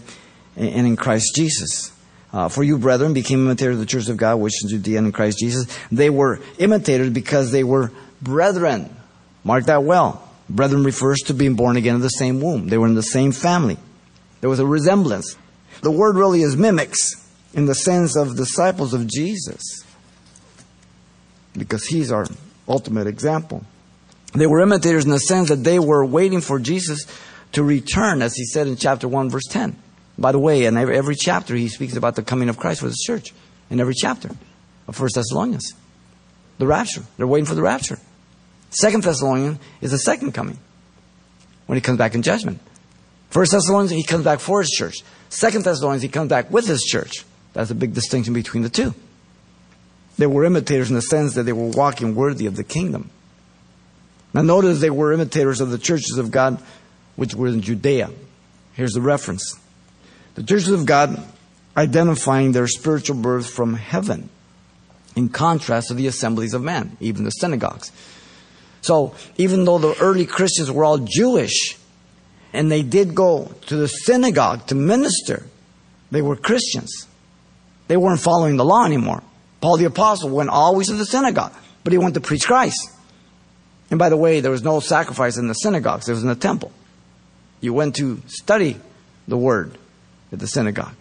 and 0.56 0.86
in 0.86 0.96
Christ 0.96 1.34
Jesus. 1.36 1.92
Uh, 2.32 2.48
for 2.48 2.64
you, 2.64 2.78
brethren, 2.78 3.12
became 3.12 3.44
imitators 3.44 3.74
of 3.74 3.80
the 3.80 3.86
churches 3.86 4.08
of 4.08 4.16
God, 4.16 4.36
which 4.36 4.54
in 4.62 4.70
Judea 4.70 4.96
and 4.96 5.08
in 5.08 5.12
Christ 5.12 5.38
Jesus. 5.38 5.66
They 5.92 6.08
were 6.08 6.40
imitators 6.58 7.10
because 7.10 7.52
they 7.52 7.62
were 7.62 7.92
brethren. 8.22 8.88
Mark 9.44 9.66
that 9.66 9.84
well. 9.84 10.26
Brethren 10.48 10.82
refers 10.82 11.18
to 11.26 11.34
being 11.34 11.56
born 11.56 11.76
again 11.76 11.96
in 11.96 12.00
the 12.00 12.08
same 12.08 12.40
womb. 12.40 12.68
They 12.68 12.78
were 12.78 12.86
in 12.86 12.94
the 12.94 13.02
same 13.02 13.32
family. 13.32 13.76
There 14.40 14.48
was 14.48 14.60
a 14.60 14.66
resemblance. 14.66 15.36
The 15.82 15.90
word 15.90 16.16
really 16.16 16.40
is 16.40 16.56
mimics 16.56 17.23
in 17.54 17.66
the 17.66 17.74
sense 17.74 18.16
of 18.16 18.36
disciples 18.36 18.92
of 18.92 19.06
Jesus 19.06 19.84
because 21.56 21.86
he's 21.86 22.10
our 22.10 22.26
ultimate 22.68 23.06
example. 23.06 23.64
They 24.32 24.46
were 24.46 24.60
imitators 24.60 25.04
in 25.04 25.12
the 25.12 25.18
sense 25.18 25.48
that 25.48 25.62
they 25.62 25.78
were 25.78 26.04
waiting 26.04 26.40
for 26.40 26.58
Jesus 26.58 27.06
to 27.52 27.62
return, 27.62 28.20
as 28.20 28.34
he 28.34 28.44
said 28.44 28.66
in 28.66 28.76
chapter 28.76 29.06
1, 29.06 29.30
verse 29.30 29.46
10. 29.48 29.76
By 30.18 30.32
the 30.32 30.38
way, 30.38 30.64
in 30.64 30.76
every, 30.76 31.14
chapter, 31.14 31.54
he 31.54 31.68
speaks 31.68 31.96
about 31.96 32.16
the 32.16 32.22
coming 32.22 32.48
of 32.48 32.56
Christ 32.56 32.80
for 32.80 32.88
the 32.88 32.96
church. 33.06 33.32
In 33.70 33.80
every 33.80 33.94
chapter 33.94 34.30
of 34.86 34.96
First 34.96 35.14
Thessalonians. 35.14 35.72
The 36.58 36.66
rapture. 36.66 37.02
They're 37.16 37.26
waiting 37.26 37.46
for 37.46 37.54
the 37.54 37.62
rapture. 37.62 37.98
Second 38.70 39.04
Thessalonians 39.04 39.58
is 39.80 39.92
the 39.92 39.98
second 39.98 40.32
coming 40.32 40.58
when 41.66 41.76
he 41.76 41.80
comes 41.80 41.98
back 41.98 42.14
in 42.14 42.22
judgment. 42.22 42.60
First 43.30 43.52
Thessalonians, 43.52 43.92
he 43.92 44.02
comes 44.02 44.24
back 44.24 44.40
for 44.40 44.60
his 44.60 44.70
church. 44.70 44.96
Second 45.28 45.64
Thessalonians, 45.64 46.02
he 46.02 46.08
comes 46.08 46.28
back 46.28 46.50
with 46.50 46.66
his 46.66 46.82
church. 46.82 47.24
That's 47.54 47.70
a 47.70 47.74
big 47.74 47.94
distinction 47.94 48.34
between 48.34 48.62
the 48.62 48.68
two. 48.68 48.94
They 50.18 50.26
were 50.26 50.44
imitators 50.44 50.90
in 50.90 50.96
the 50.96 51.02
sense 51.02 51.34
that 51.34 51.44
they 51.44 51.52
were 51.52 51.70
walking 51.70 52.14
worthy 52.14 52.46
of 52.46 52.56
the 52.56 52.64
kingdom. 52.64 53.10
Now, 54.32 54.42
notice 54.42 54.80
they 54.80 54.90
were 54.90 55.12
imitators 55.12 55.60
of 55.60 55.70
the 55.70 55.78
churches 55.78 56.18
of 56.18 56.30
God 56.30 56.60
which 57.16 57.34
were 57.34 57.48
in 57.48 57.62
Judea. 57.62 58.10
Here's 58.74 58.92
the 58.92 59.00
reference 59.00 59.58
the 60.34 60.42
churches 60.42 60.70
of 60.70 60.84
God 60.84 61.22
identifying 61.76 62.52
their 62.52 62.66
spiritual 62.66 63.16
birth 63.16 63.48
from 63.48 63.74
heaven, 63.74 64.28
in 65.16 65.28
contrast 65.28 65.88
to 65.88 65.94
the 65.94 66.06
assemblies 66.06 66.54
of 66.54 66.62
man, 66.62 66.96
even 67.00 67.24
the 67.24 67.30
synagogues. 67.30 67.90
So, 68.80 69.14
even 69.36 69.64
though 69.64 69.78
the 69.78 69.96
early 70.00 70.26
Christians 70.26 70.70
were 70.70 70.84
all 70.84 70.98
Jewish, 70.98 71.78
and 72.52 72.70
they 72.70 72.82
did 72.82 73.14
go 73.14 73.52
to 73.66 73.76
the 73.76 73.88
synagogue 73.88 74.66
to 74.66 74.74
minister, 74.74 75.46
they 76.10 76.22
were 76.22 76.36
Christians. 76.36 77.06
They 77.88 77.96
weren't 77.96 78.20
following 78.20 78.56
the 78.56 78.64
law 78.64 78.84
anymore. 78.84 79.22
Paul 79.60 79.76
the 79.76 79.84
Apostle 79.84 80.30
went 80.30 80.50
always 80.50 80.88
to 80.88 80.94
the 80.94 81.06
synagogue, 81.06 81.52
but 81.82 81.92
he 81.92 81.98
went 81.98 82.14
to 82.14 82.20
preach 82.20 82.46
Christ. 82.46 82.90
And 83.90 83.98
by 83.98 84.08
the 84.08 84.16
way, 84.16 84.40
there 84.40 84.50
was 84.50 84.62
no 84.62 84.80
sacrifice 84.80 85.36
in 85.36 85.48
the 85.48 85.54
synagogues, 85.54 86.08
it 86.08 86.12
was 86.12 86.22
in 86.22 86.28
the 86.28 86.34
temple. 86.34 86.72
You 87.60 87.72
went 87.72 87.96
to 87.96 88.20
study 88.26 88.76
the 89.28 89.36
word 89.36 89.78
at 90.32 90.38
the 90.38 90.46
synagogue. 90.46 90.94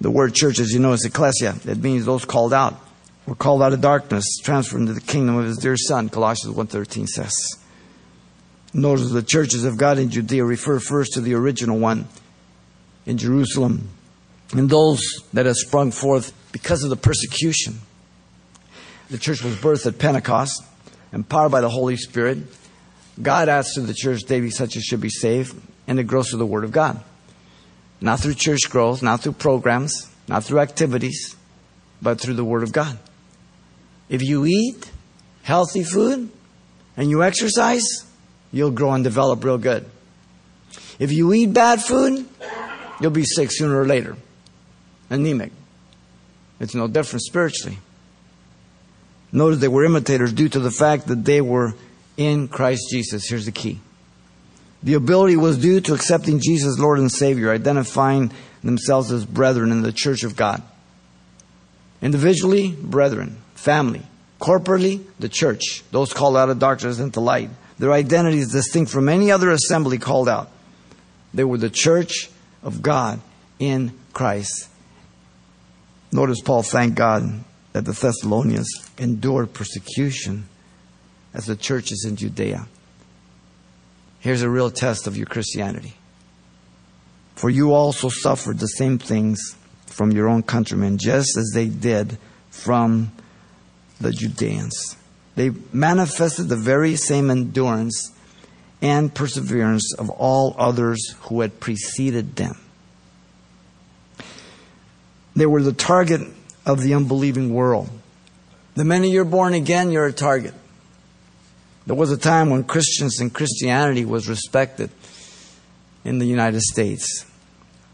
The 0.00 0.10
word 0.10 0.34
church, 0.34 0.58
as 0.58 0.72
you 0.72 0.78
know, 0.78 0.92
is 0.92 1.04
ecclesia. 1.04 1.56
It 1.66 1.78
means 1.78 2.04
those 2.04 2.24
called 2.24 2.52
out. 2.52 2.80
Were 3.26 3.34
called 3.34 3.62
out 3.62 3.72
of 3.72 3.80
darkness, 3.80 4.38
transferred 4.42 4.80
into 4.80 4.92
the 4.92 5.00
kingdom 5.00 5.36
of 5.36 5.46
his 5.46 5.58
dear 5.58 5.76
son, 5.76 6.08
Colossians 6.08 6.54
1.13 6.54 7.06
says. 7.08 7.34
Notice 8.72 9.10
the 9.10 9.22
churches 9.22 9.64
of 9.64 9.76
God 9.76 9.98
in 9.98 10.10
Judea 10.10 10.44
refer 10.44 10.78
first 10.78 11.14
to 11.14 11.20
the 11.20 11.34
original 11.34 11.78
one 11.78 12.06
in 13.04 13.18
Jerusalem 13.18 13.88
and 14.52 14.70
those 14.70 15.00
that 15.32 15.46
have 15.46 15.56
sprung 15.56 15.90
forth 15.90 16.32
because 16.52 16.82
of 16.84 16.90
the 16.90 16.96
persecution. 16.96 17.80
The 19.10 19.18
church 19.18 19.42
was 19.42 19.54
birthed 19.56 19.86
at 19.86 19.98
Pentecost, 19.98 20.62
empowered 21.12 21.52
by 21.52 21.60
the 21.60 21.68
Holy 21.68 21.96
Spirit. 21.96 22.38
God 23.20 23.48
asked 23.48 23.74
to 23.74 23.80
the 23.80 23.94
church 23.94 24.22
daily 24.22 24.50
such 24.50 24.76
as 24.76 24.82
should 24.82 25.00
be 25.00 25.10
saved, 25.10 25.54
and 25.86 25.98
it 25.98 26.04
grows 26.04 26.30
through 26.30 26.40
the 26.40 26.46
Word 26.46 26.64
of 26.64 26.72
God. 26.72 27.02
Not 28.00 28.20
through 28.20 28.34
church 28.34 28.68
growth, 28.68 29.02
not 29.02 29.22
through 29.22 29.32
programs, 29.32 30.10
not 30.28 30.44
through 30.44 30.60
activities, 30.60 31.36
but 32.02 32.20
through 32.20 32.34
the 32.34 32.44
Word 32.44 32.62
of 32.62 32.72
God. 32.72 32.98
If 34.08 34.22
you 34.22 34.44
eat 34.44 34.90
healthy 35.42 35.82
food 35.82 36.30
and 36.96 37.10
you 37.10 37.22
exercise, 37.22 37.84
you'll 38.52 38.70
grow 38.70 38.92
and 38.92 39.04
develop 39.04 39.44
real 39.44 39.58
good. 39.58 39.86
If 40.98 41.12
you 41.12 41.32
eat 41.32 41.52
bad 41.52 41.80
food, 41.80 42.26
you'll 43.00 43.10
be 43.10 43.24
sick 43.24 43.50
sooner 43.52 43.80
or 43.80 43.86
later, 43.86 44.16
anemic. 45.10 45.52
It's 46.60 46.74
no 46.74 46.88
different 46.88 47.22
spiritually. 47.22 47.78
Notice 49.32 49.58
they 49.58 49.68
were 49.68 49.84
imitators 49.84 50.32
due 50.32 50.48
to 50.48 50.60
the 50.60 50.70
fact 50.70 51.08
that 51.08 51.24
they 51.24 51.40
were 51.40 51.74
in 52.16 52.48
Christ 52.48 52.84
Jesus. 52.90 53.28
Here's 53.28 53.44
the 53.44 53.52
key. 53.52 53.80
The 54.82 54.94
ability 54.94 55.36
was 55.36 55.58
due 55.58 55.80
to 55.82 55.94
accepting 55.94 56.40
Jesus 56.40 56.78
Lord 56.78 56.98
and 56.98 57.10
Savior, 57.10 57.50
identifying 57.50 58.32
themselves 58.62 59.10
as 59.10 59.24
brethren 59.24 59.72
in 59.72 59.82
the 59.82 59.92
church 59.92 60.22
of 60.22 60.36
God. 60.36 60.62
Individually, 62.00 62.70
brethren, 62.70 63.38
family. 63.54 64.02
Corporately, 64.40 65.02
the 65.18 65.28
church, 65.28 65.82
those 65.90 66.12
called 66.12 66.36
out 66.36 66.50
of 66.50 66.58
darkness 66.58 66.98
into 66.98 67.20
light. 67.20 67.50
Their 67.78 67.92
identity 67.92 68.38
is 68.38 68.52
distinct 68.52 68.90
from 68.90 69.08
any 69.08 69.30
other 69.30 69.50
assembly 69.50 69.98
called 69.98 70.28
out. 70.28 70.50
They 71.34 71.44
were 71.44 71.58
the 71.58 71.70
church 71.70 72.30
of 72.62 72.80
God 72.82 73.20
in 73.58 73.92
Christ 74.12 74.68
Notice 76.16 76.40
Paul 76.40 76.62
thanked 76.62 76.96
God 76.96 77.44
that 77.74 77.84
the 77.84 77.92
Thessalonians 77.92 78.70
endured 78.96 79.52
persecution 79.52 80.48
as 81.34 81.44
the 81.44 81.56
churches 81.56 82.06
in 82.08 82.16
Judea. 82.16 82.66
Here's 84.20 84.40
a 84.40 84.48
real 84.48 84.70
test 84.70 85.06
of 85.06 85.14
your 85.18 85.26
Christianity. 85.26 85.92
For 87.34 87.50
you 87.50 87.74
also 87.74 88.08
suffered 88.08 88.60
the 88.60 88.66
same 88.66 88.96
things 88.98 89.56
from 89.84 90.10
your 90.10 90.26
own 90.26 90.42
countrymen, 90.42 90.96
just 90.96 91.36
as 91.36 91.50
they 91.52 91.66
did 91.66 92.16
from 92.48 93.12
the 94.00 94.10
Judeans. 94.10 94.96
They 95.34 95.50
manifested 95.70 96.48
the 96.48 96.56
very 96.56 96.96
same 96.96 97.30
endurance 97.30 98.10
and 98.80 99.14
perseverance 99.14 99.92
of 99.92 100.08
all 100.08 100.56
others 100.56 101.14
who 101.24 101.42
had 101.42 101.60
preceded 101.60 102.36
them. 102.36 102.65
They 105.36 105.46
were 105.46 105.62
the 105.62 105.74
target 105.74 106.22
of 106.64 106.80
the 106.80 106.94
unbelieving 106.94 107.52
world. 107.52 107.90
The 108.74 108.84
minute 108.84 109.08
you're 109.08 109.24
born 109.24 109.54
again, 109.54 109.92
you're 109.92 110.06
a 110.06 110.12
target. 110.12 110.54
There 111.86 111.94
was 111.94 112.10
a 112.10 112.16
time 112.16 112.50
when 112.50 112.64
Christians 112.64 113.20
and 113.20 113.32
Christianity 113.32 114.04
was 114.04 114.28
respected 114.28 114.90
in 116.04 116.18
the 116.18 116.26
United 116.26 116.62
States. 116.62 117.24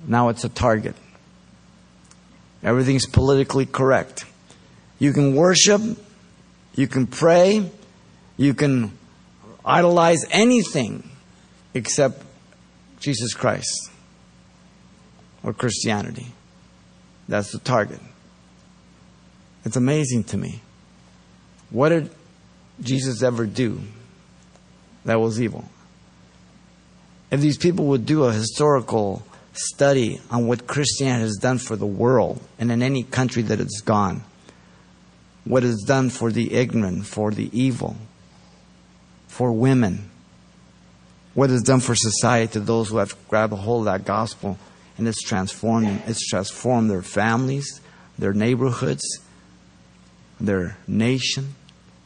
Now 0.06 0.28
it's 0.28 0.44
a 0.44 0.48
target. 0.48 0.94
Everything's 2.62 3.06
politically 3.06 3.66
correct. 3.66 4.24
You 4.98 5.12
can 5.12 5.34
worship, 5.34 5.82
you 6.74 6.86
can 6.86 7.06
pray, 7.06 7.70
you 8.36 8.54
can 8.54 8.96
idolize 9.64 10.24
anything 10.30 11.08
except 11.74 12.22
Jesus 13.00 13.34
Christ 13.34 13.90
or 15.42 15.52
Christianity. 15.52 16.28
That's 17.32 17.50
the 17.50 17.60
target. 17.60 17.98
It's 19.64 19.76
amazing 19.76 20.24
to 20.24 20.36
me. 20.36 20.60
What 21.70 21.88
did 21.88 22.10
Jesus 22.82 23.22
ever 23.22 23.46
do 23.46 23.80
that 25.06 25.18
was 25.18 25.40
evil? 25.40 25.64
If 27.30 27.40
these 27.40 27.56
people 27.56 27.86
would 27.86 28.04
do 28.04 28.24
a 28.24 28.34
historical 28.34 29.24
study 29.54 30.20
on 30.30 30.46
what 30.46 30.66
Christianity 30.66 31.22
has 31.22 31.38
done 31.38 31.56
for 31.56 31.74
the 31.74 31.86
world 31.86 32.38
and 32.58 32.70
in 32.70 32.82
any 32.82 33.02
country 33.02 33.40
that 33.44 33.60
it's 33.60 33.80
gone, 33.80 34.24
what 35.44 35.64
it's 35.64 35.84
done 35.84 36.10
for 36.10 36.30
the 36.30 36.52
ignorant, 36.52 37.06
for 37.06 37.30
the 37.30 37.48
evil, 37.58 37.96
for 39.28 39.52
women, 39.52 40.10
what 41.32 41.50
it's 41.50 41.62
done 41.62 41.80
for 41.80 41.94
society 41.94 42.52
to 42.52 42.60
those 42.60 42.90
who 42.90 42.98
have 42.98 43.16
grabbed 43.28 43.54
a 43.54 43.56
hold 43.56 43.88
of 43.88 43.94
that 43.94 44.04
gospel 44.04 44.58
and 44.98 45.08
it's 45.08 45.22
transformed 45.22 46.02
it's 46.06 46.26
transformed 46.28 46.90
their 46.90 47.02
families, 47.02 47.80
their 48.18 48.32
neighborhoods, 48.32 49.20
their 50.40 50.76
nation, 50.86 51.54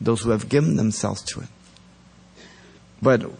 those 0.00 0.22
who 0.22 0.30
have 0.30 0.48
given 0.48 0.76
themselves 0.76 1.22
to 1.22 1.40
it. 1.40 1.48
But 3.02 3.30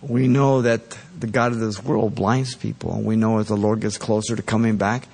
we 0.00 0.28
know 0.28 0.62
that 0.62 0.96
the 1.18 1.26
God 1.26 1.52
of 1.52 1.60
this 1.60 1.82
world 1.82 2.14
blinds 2.14 2.54
people, 2.54 2.92
and 2.94 3.04
we 3.04 3.16
know 3.16 3.38
as 3.38 3.48
the 3.48 3.56
Lord 3.56 3.80
gets 3.80 3.98
closer 3.98 4.36
to 4.36 4.42
coming 4.42 4.76
back, 4.76 5.08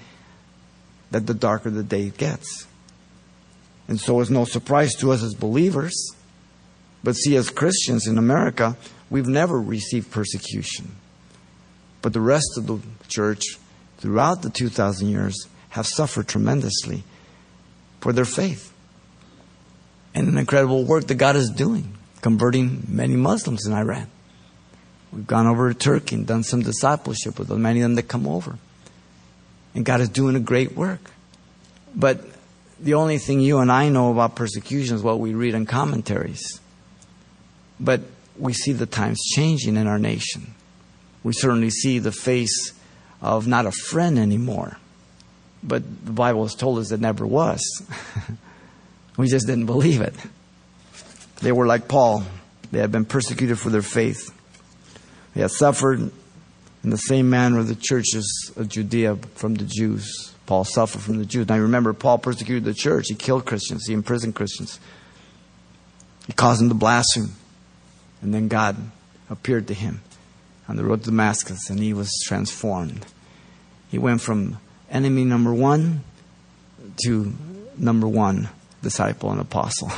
that 1.11 1.27
the 1.27 1.35
darker 1.35 1.71
the 1.71 1.83
day 1.83 2.11
gets. 2.11 2.67
And 3.89 4.01
so 4.01 4.21
it's 4.21 4.31
no 4.31 4.45
surprise 4.45 4.95
to 4.97 5.13
us 5.13 5.23
as 5.23 5.35
believers. 5.35 6.15
But 7.05 7.15
see, 7.15 7.37
as 7.37 7.51
Christians 7.51 8.07
in 8.07 8.17
America, 8.17 8.77
we've 9.11 9.29
never 9.29 9.61
received 9.61 10.11
persecution. 10.11 10.97
But 12.01 12.13
the 12.13 12.21
rest 12.21 12.57
of 12.57 12.67
the 12.67 12.81
church, 13.09 13.45
throughout 14.03 14.43
the 14.43 14.51
2,000 14.51 15.09
years, 15.09 15.47
have 15.71 15.87
suffered 15.87 16.27
tremendously 16.27 17.05
for 18.01 18.13
their 18.13 18.25
faith. 18.25 18.75
And 20.13 20.27
an 20.27 20.37
incredible 20.37 20.85
work 20.85 21.07
that 21.07 21.15
God 21.15 21.37
is 21.37 21.49
doing, 21.49 21.95
converting 22.21 22.83
many 22.89 23.15
Muslims 23.15 23.65
in 23.65 23.73
Iran. 23.73 24.11
We've 25.13 25.27
gone 25.27 25.47
over 25.47 25.73
to 25.73 25.79
Turkey 25.79 26.17
and 26.17 26.27
done 26.27 26.43
some 26.43 26.63
discipleship 26.63 27.39
with 27.39 27.49
many 27.51 27.81
of 27.81 27.85
them 27.85 27.95
that 27.95 28.09
come 28.09 28.27
over. 28.27 28.59
And 29.73 29.85
God 29.85 30.01
is 30.01 30.09
doing 30.09 30.35
a 30.35 30.41
great 30.41 30.77
work. 30.77 31.13
But 31.95 32.25
the 32.81 32.95
only 32.95 33.19
thing 33.19 33.41
you 33.41 33.61
and 33.61 33.71
I 33.71 33.89
know 33.89 34.11
about 34.11 34.35
persecution 34.35 34.97
is 34.97 35.03
what 35.03 35.21
we 35.21 35.33
read 35.33 35.55
in 35.55 35.65
commentaries. 35.65 36.61
But 37.79 38.01
we 38.37 38.53
see 38.53 38.73
the 38.73 38.87
times 38.87 39.23
changing 39.35 39.77
in 39.77 39.87
our 39.87 39.99
nation. 39.99 40.55
We 41.23 41.33
certainly 41.35 41.71
see 41.71 42.01
the 42.01 42.11
face 42.11 42.73
of 43.23 43.47
not 43.47 43.67
a 43.67 43.73
friend 43.73 44.19
anymore. 44.19 44.77
But 45.63 45.83
the 46.05 46.13
Bible 46.13 46.43
has 46.43 46.57
told 46.57 46.79
us 46.79 46.91
it 46.91 47.01
never 47.01 47.25
was. 47.25 47.61
we 49.17 49.29
just 49.29 49.47
didn't 49.47 49.67
believe 49.67 50.01
it. 50.01 50.15
They 51.41 51.53
were 51.53 51.67
like 51.67 51.89
Paul, 51.89 52.25
they 52.73 52.81
had 52.81 52.91
been 52.91 53.05
persecuted 53.05 53.59
for 53.59 53.71
their 53.71 53.83
faith. 53.83 54.37
They 55.35 55.43
had 55.43 55.51
suffered 55.51 56.11
in 56.83 56.91
the 56.91 56.97
same 56.97 57.31
manner 57.31 57.63
the 57.63 57.77
churches 57.77 58.53
of 58.57 58.69
Judea 58.69 59.17
from 59.35 59.55
the 59.55 59.65
Jews. 59.65 60.35
Paul 60.47 60.65
suffered 60.65 61.01
from 61.01 61.19
the 61.19 61.25
Jews. 61.25 61.49
Now 61.49 61.59
remember, 61.59 61.93
Paul 61.93 62.19
persecuted 62.19 62.65
the 62.65 62.75
church. 62.75 63.07
He 63.09 63.15
killed 63.15 63.47
Christians. 63.47 63.87
He 63.87 63.95
imprisoned 63.95 64.35
Christians. 64.35 64.81
He 66.27 66.33
caused 66.33 66.61
them 66.61 66.69
to 66.69 66.75
blaspheme. 66.75 67.33
And 68.21 68.35
then 68.35 68.49
God 68.49 68.77
appeared 69.31 69.69
to 69.69 69.75
him 69.75 70.03
on 70.69 70.77
the 70.77 70.85
road 70.85 71.01
to 71.01 71.11
Damascus 71.11 71.71
and 71.71 71.79
he 71.79 71.93
was 71.93 72.11
transformed. 72.27 73.07
He 73.93 73.99
went 73.99 74.23
from 74.23 74.57
enemy 74.91 75.27
number 75.27 75.53
one 75.53 76.03
to 77.05 77.35
number 77.77 78.09
one 78.09 78.49
disciple 78.83 79.31
and 79.31 79.39
apostle. 79.39 79.93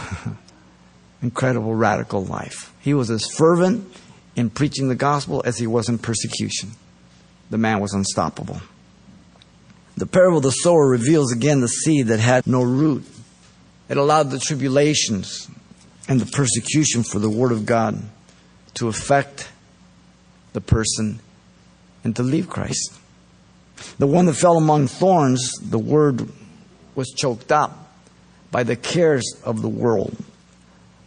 Incredible 1.22 1.76
radical 1.76 2.24
life. 2.24 2.74
He 2.80 2.92
was 2.92 3.08
as 3.08 3.24
fervent 3.24 3.86
in 4.34 4.50
preaching 4.50 4.88
the 4.88 4.96
gospel 4.96 5.44
as 5.46 5.58
he 5.58 5.68
was 5.68 5.88
in 5.88 5.98
persecution. 5.98 6.72
The 7.50 7.56
man 7.56 7.78
was 7.78 7.94
unstoppable. 7.94 8.60
The 9.96 10.06
parable 10.06 10.38
of 10.38 10.42
the 10.42 10.50
sower 10.50 10.88
reveals 10.88 11.32
again 11.32 11.60
the 11.60 11.68
seed 11.68 12.08
that 12.08 12.18
had 12.18 12.48
no 12.48 12.64
root. 12.64 13.04
It 13.88 13.96
allowed 13.96 14.32
the 14.32 14.40
tribulations 14.40 15.48
and 16.08 16.20
the 16.20 16.26
persecution 16.26 17.04
for 17.04 17.20
the 17.20 17.30
word 17.30 17.52
of 17.52 17.64
God 17.64 18.02
to 18.74 18.88
affect 18.88 19.52
the 20.52 20.60
person 20.60 21.20
and 22.02 22.16
to 22.16 22.24
leave 22.24 22.50
Christ. 22.50 22.98
The 23.98 24.06
one 24.06 24.26
that 24.26 24.34
fell 24.34 24.56
among 24.56 24.88
thorns, 24.88 25.52
the 25.60 25.78
word 25.78 26.30
was 26.94 27.10
choked 27.10 27.52
up 27.52 27.92
by 28.50 28.62
the 28.62 28.76
cares 28.76 29.24
of 29.44 29.62
the 29.62 29.68
world, 29.68 30.16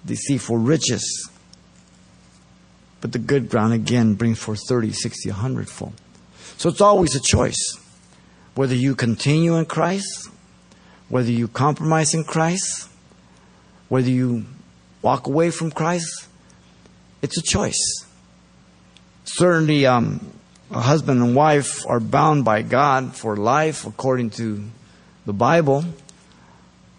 deceitful 0.05 0.57
riches, 0.57 1.29
but 2.99 3.11
the 3.11 3.19
good 3.19 3.49
ground 3.49 3.73
again 3.73 4.15
brings 4.15 4.39
forth 4.39 4.59
30, 4.67 4.91
60, 4.91 5.29
100 5.29 5.69
fold. 5.69 5.93
So 6.57 6.69
it's 6.69 6.81
always 6.81 7.15
a 7.15 7.19
choice. 7.19 7.77
Whether 8.55 8.75
you 8.75 8.95
continue 8.95 9.55
in 9.55 9.65
Christ, 9.65 10.29
whether 11.09 11.31
you 11.31 11.47
compromise 11.47 12.13
in 12.13 12.23
Christ, 12.23 12.89
whether 13.87 14.09
you 14.09 14.45
walk 15.01 15.27
away 15.27 15.51
from 15.51 15.71
Christ, 15.71 16.27
it's 17.21 17.37
a 17.37 17.41
choice. 17.41 18.05
Certainly, 19.25 19.85
um, 19.85 20.33
a 20.71 20.81
husband 20.81 21.21
and 21.21 21.35
wife 21.35 21.85
are 21.87 21.99
bound 21.99 22.43
by 22.43 22.61
God 22.61 23.15
for 23.15 23.37
life 23.37 23.85
according 23.85 24.31
to 24.31 24.63
the 25.25 25.33
Bible, 25.33 25.85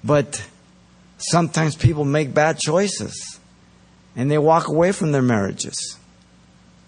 but 0.03 0.43
sometimes 1.19 1.77
people 1.77 2.05
make 2.05 2.33
bad 2.33 2.59
choices 2.59 3.39
and 4.17 4.31
they 4.31 4.39
walk 4.39 4.69
away 4.69 4.93
from 4.93 5.13
their 5.13 5.23
marriages. 5.23 5.99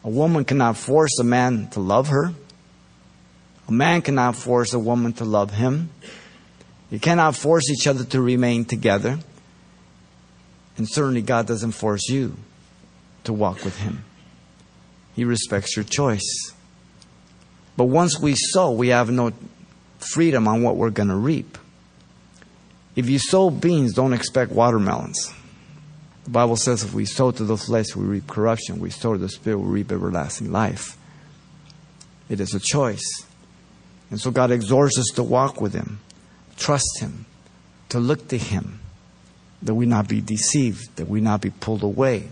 A 0.04 0.08
woman 0.08 0.44
cannot 0.44 0.76
force 0.76 1.18
a 1.20 1.24
man 1.24 1.68
to 1.70 1.80
love 1.80 2.08
her. 2.08 2.32
A 3.68 3.72
man 3.72 4.00
cannot 4.00 4.34
force 4.34 4.72
a 4.72 4.78
woman 4.78 5.12
to 5.14 5.24
love 5.24 5.52
him. 5.52 5.90
You 6.90 6.98
cannot 6.98 7.36
force 7.36 7.70
each 7.70 7.86
other 7.86 8.04
to 8.04 8.20
remain 8.20 8.64
together. 8.64 9.18
And 10.76 10.88
certainly 10.88 11.22
God 11.22 11.46
doesn't 11.46 11.72
force 11.72 12.08
you 12.08 12.36
to 13.24 13.32
walk 13.32 13.64
with 13.64 13.78
him. 13.78 14.04
He 15.14 15.24
respects 15.24 15.76
your 15.76 15.84
choice. 15.84 16.52
But 17.80 17.86
once 17.86 18.20
we 18.20 18.34
sow, 18.36 18.72
we 18.72 18.88
have 18.88 19.10
no 19.10 19.32
freedom 20.00 20.46
on 20.46 20.62
what 20.62 20.76
we're 20.76 20.90
going 20.90 21.08
to 21.08 21.14
reap. 21.14 21.56
If 22.94 23.08
you 23.08 23.18
sow 23.18 23.48
beans, 23.48 23.94
don't 23.94 24.12
expect 24.12 24.52
watermelons. 24.52 25.32
The 26.24 26.30
Bible 26.30 26.56
says 26.56 26.84
if 26.84 26.92
we 26.92 27.06
sow 27.06 27.30
to 27.30 27.42
the 27.42 27.56
flesh, 27.56 27.96
we 27.96 28.04
reap 28.04 28.26
corruption. 28.26 28.80
We 28.80 28.90
sow 28.90 29.14
to 29.14 29.18
the 29.18 29.30
spirit, 29.30 29.60
we 29.60 29.70
reap 29.70 29.92
everlasting 29.92 30.52
life. 30.52 30.98
It 32.28 32.38
is 32.38 32.52
a 32.52 32.60
choice. 32.60 33.24
And 34.10 34.20
so 34.20 34.30
God 34.30 34.50
exhorts 34.50 34.98
us 34.98 35.08
to 35.14 35.22
walk 35.22 35.62
with 35.62 35.72
Him, 35.72 36.00
trust 36.58 37.00
Him, 37.00 37.24
to 37.88 37.98
look 37.98 38.28
to 38.28 38.36
Him, 38.36 38.80
that 39.62 39.74
we 39.74 39.86
not 39.86 40.06
be 40.06 40.20
deceived, 40.20 40.96
that 40.96 41.08
we 41.08 41.22
not 41.22 41.40
be 41.40 41.48
pulled 41.48 41.82
away, 41.82 42.28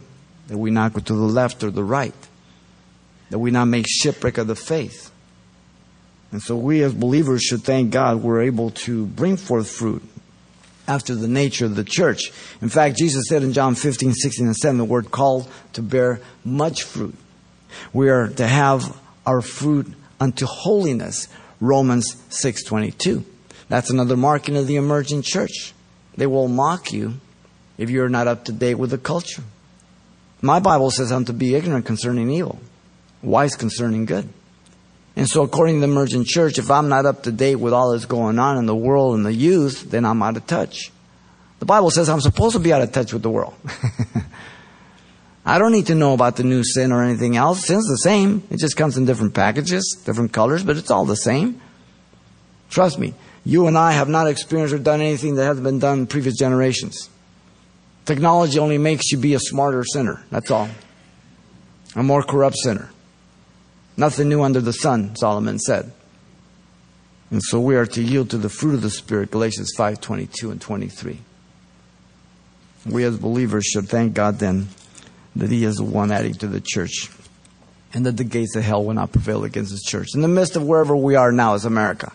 that 0.48 0.58
we 0.58 0.70
not 0.70 0.92
go 0.92 1.00
to 1.00 1.14
the 1.14 1.18
left 1.22 1.64
or 1.64 1.70
the 1.70 1.84
right, 1.84 2.28
that 3.30 3.38
we 3.38 3.50
not 3.50 3.64
make 3.64 3.87
shipwreck 3.88 4.37
of 4.37 4.46
the 4.46 4.54
faith. 4.54 5.11
And 6.31 6.43
so 6.43 6.57
we 6.57 6.83
as 6.83 6.93
believers 6.93 7.43
should 7.43 7.62
thank 7.62 7.91
God 7.91 8.23
we're 8.23 8.43
able 8.43 8.71
to 8.71 9.07
bring 9.07 9.37
forth 9.37 9.71
fruit 9.71 10.03
after 10.87 11.14
the 11.14 11.29
nature 11.29 11.67
of 11.67 11.77
the 11.77 11.85
church. 11.85 12.33
In 12.61 12.69
fact, 12.69 12.99
Jesus 12.99 13.29
said 13.29 13.43
in 13.43 13.53
John 13.53 13.75
15, 13.75 14.12
16, 14.12 14.47
and 14.47 14.57
7, 14.57 14.79
the 14.79 14.85
word 14.85 15.11
called 15.11 15.49
to 15.75 15.83
bear 15.83 16.21
much 16.45 16.83
fruit. 16.83 17.14
We 17.93 18.09
are 18.09 18.29
to 18.29 18.47
have 18.47 18.97
our 19.27 19.43
fruit 19.43 19.93
unto 20.21 20.47
holiness. 20.47 21.29
Romans 21.61 22.17
6:22. 22.31 23.25
That's 23.69 23.91
another 23.91 24.17
marking 24.17 24.57
of 24.57 24.67
the 24.67 24.77
emerging 24.77 25.23
church. 25.23 25.75
They 26.17 26.27
will 26.27 26.49
mock 26.49 26.93
you 26.93 27.14
if 27.77 27.91
you're 27.91 28.09
not 28.09 28.27
up 28.27 28.45
to 28.45 28.53
date 28.53 28.77
with 28.77 28.91
the 28.91 28.99
culture. 28.99 29.43
My 30.41 30.61
Bible 30.61 30.91
says 30.91 31.12
I'm 31.12 31.25
to 31.27 31.33
be 31.33 31.55
ignorant 31.55 31.85
concerning 31.85 32.31
evil, 32.31 32.59
wise 33.23 33.57
concerning 33.57 34.05
good. 34.05 34.29
And 35.18 35.28
so, 35.28 35.42
according 35.42 35.74
to 35.74 35.81
the 35.81 35.92
emergent 35.92 36.28
church, 36.28 36.59
if 36.59 36.70
I'm 36.70 36.88
not 36.88 37.04
up 37.04 37.24
to 37.24 37.33
date 37.33 37.57
with 37.57 37.72
all 37.72 37.90
that's 37.90 38.04
going 38.04 38.38
on 38.38 38.57
in 38.57 38.66
the 38.66 38.76
world 38.76 39.16
and 39.16 39.26
the 39.26 39.35
youth, 39.35 39.90
then 39.90 40.04
I'm 40.04 40.22
out 40.22 40.37
of 40.37 40.46
touch. 40.46 40.92
The 41.59 41.66
Bible 41.66 41.90
says 41.90 42.09
I'm 42.09 42.20
supposed 42.20 42.54
to 42.54 42.61
be 42.61 42.72
out 42.72 42.83
of 42.83 42.92
touch 42.92 43.12
with 43.12 43.24
the 43.24 43.28
world. 43.28 43.54
I 45.44 45.59
don't 45.59 45.72
need 45.72 45.88
to 45.88 45.96
know 45.96 46.14
about 46.14 46.37
the 46.37 46.44
new 46.44 46.62
sin 46.62 46.92
or 46.92 47.02
anything 47.02 47.37
else. 47.37 47.66
Sin's 47.66 47.88
the 47.88 47.96
same. 47.96 48.44
It 48.48 48.61
just 48.61 48.76
comes 48.76 48.96
in 48.96 49.07
different 49.07 49.35
packages, 49.35 50.00
different 50.04 50.33
colors, 50.33 50.62
but 50.62 50.76
it's 50.76 50.88
all 50.88 51.04
the 51.04 51.16
same. 51.16 51.61
Trust 52.70 53.00
me, 53.00 53.12
you 53.44 53.66
and 53.66 53.76
I 53.76 53.90
have 53.90 54.09
not 54.09 54.28
experienced 54.28 54.72
or 54.72 54.78
done 54.78 55.00
anything 55.00 55.35
that 55.35 55.46
hasn't 55.46 55.64
been 55.64 55.81
done 55.81 55.98
in 55.98 56.07
previous 56.07 56.37
generations. 56.37 57.11
Technology 58.04 58.61
only 58.61 58.78
makes 58.78 59.11
you 59.11 59.18
be 59.18 59.35
a 59.35 59.40
smarter 59.40 59.83
sinner. 59.83 60.24
That's 60.31 60.52
all. 60.52 60.68
A 61.96 62.04
more 62.04 62.22
corrupt 62.22 62.57
sinner. 62.59 62.88
Nothing 63.98 64.28
new 64.28 64.42
under 64.42 64.61
the 64.61 64.72
sun, 64.72 65.16
Solomon 65.16 65.58
said. 65.58 65.90
And 67.32 67.42
so 67.42 67.58
we 67.58 67.74
are 67.74 67.84
to 67.84 68.00
yield 68.00 68.30
to 68.30 68.38
the 68.38 68.48
fruit 68.48 68.74
of 68.74 68.82
the 68.82 68.90
Spirit, 68.90 69.32
Galatians 69.32 69.72
5 69.76 70.00
22 70.00 70.52
and 70.52 70.61
23. 70.61 71.18
We 72.87 73.02
as 73.02 73.18
believers 73.18 73.66
should 73.66 73.88
thank 73.88 74.14
God 74.14 74.38
then 74.38 74.68
that 75.34 75.50
He 75.50 75.64
is 75.64 75.76
the 75.76 75.84
one 75.84 76.12
adding 76.12 76.34
to 76.34 76.46
the 76.46 76.61
church 76.61 77.11
and 77.92 78.06
that 78.06 78.16
the 78.16 78.24
gates 78.24 78.54
of 78.54 78.62
hell 78.62 78.84
will 78.84 78.94
not 78.94 79.11
prevail 79.11 79.42
against 79.42 79.72
His 79.72 79.82
church. 79.82 80.14
In 80.14 80.20
the 80.20 80.28
midst 80.28 80.54
of 80.54 80.62
wherever 80.62 80.94
we 80.94 81.16
are 81.16 81.32
now 81.32 81.54
as 81.54 81.64
America, 81.64 82.12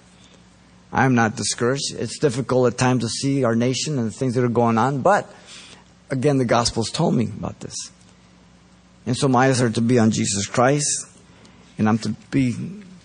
I 0.93 1.03
am 1.03 1.15
not 1.15 1.35
discouraged. 1.35 1.95
It's 1.95 2.17
difficult 2.17 2.71
at 2.71 2.79
times 2.79 3.03
to 3.03 3.09
see 3.09 3.43
our 3.43 3.57
nation 3.57 3.99
and 3.99 4.07
the 4.07 4.13
things 4.13 4.35
that 4.35 4.45
are 4.45 4.49
going 4.49 4.77
on, 4.77 5.01
but 5.01 5.29
again, 6.09 6.37
the 6.37 6.45
Gospels 6.45 6.89
told 6.89 7.13
me 7.13 7.25
about 7.25 7.59
this. 7.59 7.75
And 9.05 9.17
so 9.17 9.27
my 9.27 9.47
eyes 9.47 9.61
are 9.61 9.69
to 9.69 9.81
be 9.81 9.99
on 9.99 10.11
Jesus 10.11 10.45
Christ, 10.45 11.12
and 11.77 11.89
I'm 11.89 11.97
to 11.99 12.09
be 12.31 12.51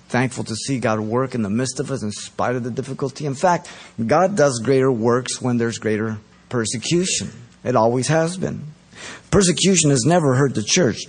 thankful 0.09 0.44
to 0.44 0.57
see 0.57 0.78
God 0.78 1.00
work 1.00 1.35
in 1.35 1.42
the 1.42 1.50
midst 1.50 1.81
of 1.81 1.90
us 1.90 2.02
in 2.02 2.11
spite 2.11 2.57
of 2.57 2.64
the 2.64 2.70
difficulty. 2.70 3.26
In 3.26 3.35
fact, 3.35 3.70
God 4.04 4.37
does 4.37 4.61
greater 4.64 4.90
works 4.90 5.40
when 5.40 5.59
there's 5.59 5.78
greater 5.78 6.18
persecution. 6.48 7.31
It 7.64 7.76
always 7.76 8.09
has 8.09 8.37
been. 8.37 8.62
Persecution 9.31 9.90
has 9.90 10.04
never 10.04 10.35
hurt 10.35 10.54
the 10.54 10.62
church, 10.62 11.02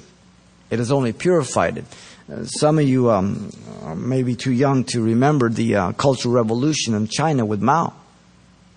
it 0.69 0.79
has 0.79 0.91
only 0.91 1.13
purified 1.13 1.77
it. 1.77 1.85
Uh, 2.31 2.45
some 2.45 2.77
of 2.77 2.87
you 2.87 3.09
um, 3.09 3.51
may 3.95 4.21
be 4.21 4.35
too 4.35 4.51
young 4.51 4.83
to 4.83 5.01
remember 5.01 5.49
the 5.49 5.75
uh, 5.75 5.91
Cultural 5.93 6.35
Revolution 6.35 6.93
in 6.93 7.07
China 7.07 7.43
with 7.43 7.59
Mao. 7.59 7.91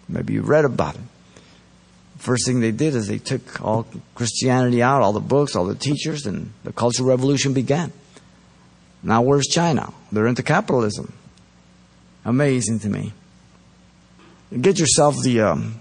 Maybe 0.08 0.32
you 0.32 0.42
read 0.42 0.64
about 0.64 0.94
it. 0.94 1.02
First 2.16 2.46
thing 2.46 2.60
they 2.60 2.70
did 2.70 2.94
is 2.94 3.08
they 3.08 3.18
took 3.18 3.62
all 3.62 3.86
Christianity 4.14 4.82
out, 4.82 5.02
all 5.02 5.12
the 5.12 5.20
books, 5.20 5.54
all 5.54 5.66
the 5.66 5.74
teachers, 5.74 6.24
and 6.24 6.52
the 6.64 6.72
Cultural 6.72 7.08
Revolution 7.08 7.52
began. 7.52 7.92
Now, 9.02 9.22
where's 9.22 9.46
China? 9.46 9.92
They're 10.12 10.26
into 10.26 10.42
capitalism. 10.42 11.12
Amazing 12.24 12.78
to 12.80 12.88
me. 12.88 13.12
Get 14.60 14.78
yourself 14.78 15.16
the 15.22 15.40
um, 15.40 15.80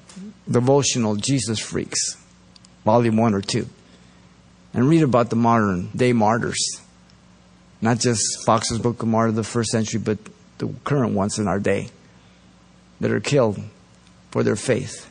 devotional 0.50 1.16
Jesus 1.16 1.60
Freaks, 1.60 2.18
volume 2.84 3.18
one 3.18 3.34
or 3.34 3.42
two, 3.42 3.68
and 4.74 4.88
read 4.88 5.04
about 5.04 5.30
the 5.30 5.36
modern 5.36 5.90
day 5.96 6.14
martyrs. 6.14 6.82
Not 7.82 8.00
just 8.00 8.22
Fox's 8.46 8.80
Book 8.80 9.02
of 9.02 9.08
Martyrs 9.08 9.32
of 9.32 9.36
the 9.36 9.44
first 9.44 9.72
century, 9.72 10.00
but 10.00 10.18
the 10.58 10.74
current 10.84 11.14
ones 11.14 11.38
in 11.38 11.48
our 11.48 11.60
day 11.60 11.90
that 13.00 13.12
are 13.12 13.20
killed 13.20 13.62
for 14.32 14.44
their 14.44 14.56
faith. 14.56 15.10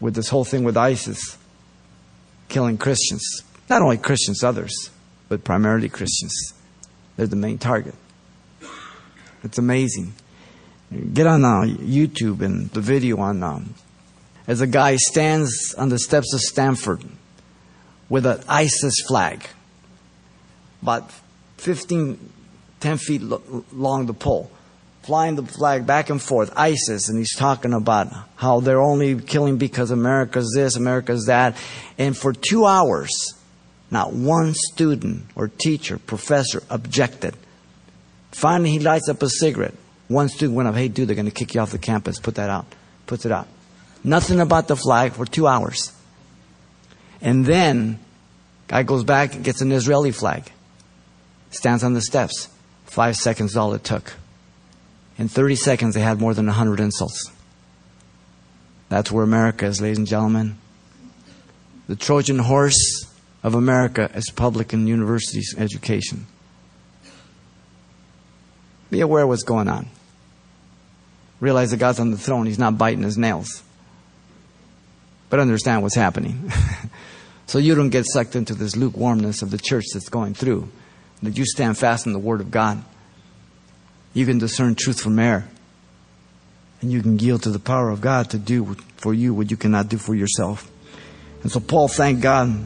With 0.00 0.14
this 0.14 0.30
whole 0.30 0.44
thing 0.44 0.64
with 0.64 0.76
ISIS 0.76 1.38
killing 2.48 2.78
Christians, 2.78 3.42
not 3.68 3.82
only 3.82 3.98
Christians, 3.98 4.42
others 4.42 4.90
but 5.30 5.44
primarily 5.44 5.88
Christians. 5.88 6.52
They're 7.16 7.26
the 7.26 7.36
main 7.36 7.56
target. 7.56 7.94
It's 9.42 9.56
amazing. 9.56 10.12
Get 11.14 11.26
on 11.26 11.44
uh, 11.44 11.62
YouTube 11.62 12.42
and 12.42 12.68
the 12.70 12.80
video 12.80 13.18
on 13.20 13.42
um, 13.42 13.74
as 14.46 14.60
a 14.60 14.66
guy 14.66 14.96
stands 14.96 15.72
on 15.78 15.88
the 15.88 15.98
steps 15.98 16.34
of 16.34 16.40
Stanford 16.40 17.04
with 18.08 18.26
an 18.26 18.42
ISIS 18.48 18.94
flag, 19.06 19.46
about 20.82 21.12
15, 21.58 22.18
10 22.80 22.98
feet 22.98 23.22
lo- 23.22 23.64
long 23.72 24.06
the 24.06 24.14
pole, 24.14 24.50
flying 25.04 25.36
the 25.36 25.44
flag 25.44 25.86
back 25.86 26.10
and 26.10 26.20
forth, 26.20 26.52
ISIS, 26.56 27.08
and 27.08 27.18
he's 27.18 27.36
talking 27.36 27.72
about 27.72 28.08
how 28.34 28.58
they're 28.58 28.82
only 28.82 29.14
killing 29.20 29.58
because 29.58 29.92
America's 29.92 30.52
this, 30.56 30.74
America's 30.74 31.26
that. 31.26 31.56
And 31.98 32.16
for 32.16 32.32
two 32.32 32.66
hours, 32.66 33.34
not 33.90 34.12
one 34.12 34.54
student 34.54 35.24
or 35.34 35.48
teacher, 35.48 35.98
professor 35.98 36.62
objected. 36.70 37.34
Finally, 38.32 38.70
he 38.70 38.78
lights 38.78 39.08
up 39.08 39.22
a 39.22 39.28
cigarette. 39.28 39.74
One 40.08 40.28
student 40.28 40.56
went 40.56 40.68
up, 40.68 40.74
hey, 40.74 40.88
dude, 40.88 41.08
they're 41.08 41.16
going 41.16 41.26
to 41.26 41.32
kick 41.32 41.54
you 41.54 41.60
off 41.60 41.72
the 41.72 41.78
campus. 41.78 42.18
Put 42.18 42.36
that 42.36 42.50
out. 42.50 42.66
Puts 43.06 43.26
it 43.26 43.32
out. 43.32 43.48
Nothing 44.02 44.40
about 44.40 44.68
the 44.68 44.76
flag 44.76 45.12
for 45.12 45.26
two 45.26 45.46
hours. 45.46 45.92
And 47.20 47.44
then, 47.44 47.98
guy 48.68 48.82
goes 48.82 49.04
back 49.04 49.34
and 49.34 49.44
gets 49.44 49.60
an 49.60 49.72
Israeli 49.72 50.10
flag. 50.12 50.50
Stands 51.50 51.84
on 51.84 51.94
the 51.94 52.00
steps. 52.00 52.48
Five 52.86 53.16
seconds 53.16 53.56
all 53.56 53.74
it 53.74 53.84
took. 53.84 54.14
In 55.18 55.28
30 55.28 55.56
seconds, 55.56 55.94
they 55.94 56.00
had 56.00 56.18
more 56.18 56.32
than 56.32 56.46
100 56.46 56.80
insults. 56.80 57.30
That's 58.88 59.12
where 59.12 59.22
America 59.22 59.66
is, 59.66 59.80
ladies 59.80 59.98
and 59.98 60.06
gentlemen. 60.06 60.56
The 61.88 61.96
Trojan 61.96 62.38
horse 62.38 62.99
of 63.42 63.54
America 63.54 64.10
as 64.12 64.26
public 64.34 64.72
and 64.72 64.88
universities 64.88 65.54
education. 65.56 66.26
Be 68.90 69.00
aware 69.00 69.22
of 69.22 69.28
what's 69.28 69.44
going 69.44 69.68
on. 69.68 69.88
Realize 71.38 71.70
that 71.70 71.78
God's 71.78 72.00
on 72.00 72.10
the 72.10 72.18
throne, 72.18 72.46
He's 72.46 72.58
not 72.58 72.76
biting 72.76 73.02
His 73.02 73.16
nails. 73.16 73.62
But 75.30 75.40
understand 75.40 75.82
what's 75.82 75.94
happening. 75.94 76.52
so 77.46 77.58
you 77.58 77.74
don't 77.74 77.90
get 77.90 78.04
sucked 78.06 78.36
into 78.36 78.54
this 78.54 78.76
lukewarmness 78.76 79.42
of 79.42 79.50
the 79.50 79.58
church 79.58 79.84
that's 79.94 80.08
going 80.08 80.34
through. 80.34 80.68
That 81.22 81.38
you 81.38 81.44
stand 81.46 81.78
fast 81.78 82.06
in 82.06 82.12
the 82.12 82.18
Word 82.18 82.40
of 82.40 82.50
God. 82.50 82.82
You 84.12 84.26
can 84.26 84.38
discern 84.38 84.74
truth 84.74 85.00
from 85.00 85.18
error. 85.18 85.48
And 86.82 86.90
you 86.90 87.00
can 87.00 87.18
yield 87.18 87.42
to 87.44 87.50
the 87.50 87.58
power 87.58 87.90
of 87.90 88.00
God 88.00 88.30
to 88.30 88.38
do 88.38 88.74
for 88.96 89.14
you 89.14 89.32
what 89.32 89.50
you 89.50 89.56
cannot 89.56 89.88
do 89.88 89.98
for 89.98 90.14
yourself. 90.14 90.70
And 91.42 91.52
so 91.52 91.60
Paul 91.60 91.88
thanked 91.88 92.22
God 92.22 92.64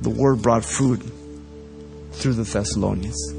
the 0.00 0.10
word 0.10 0.42
brought 0.42 0.64
fruit 0.64 1.00
through 2.12 2.34
the 2.34 2.44
Thessalonians. 2.44 3.32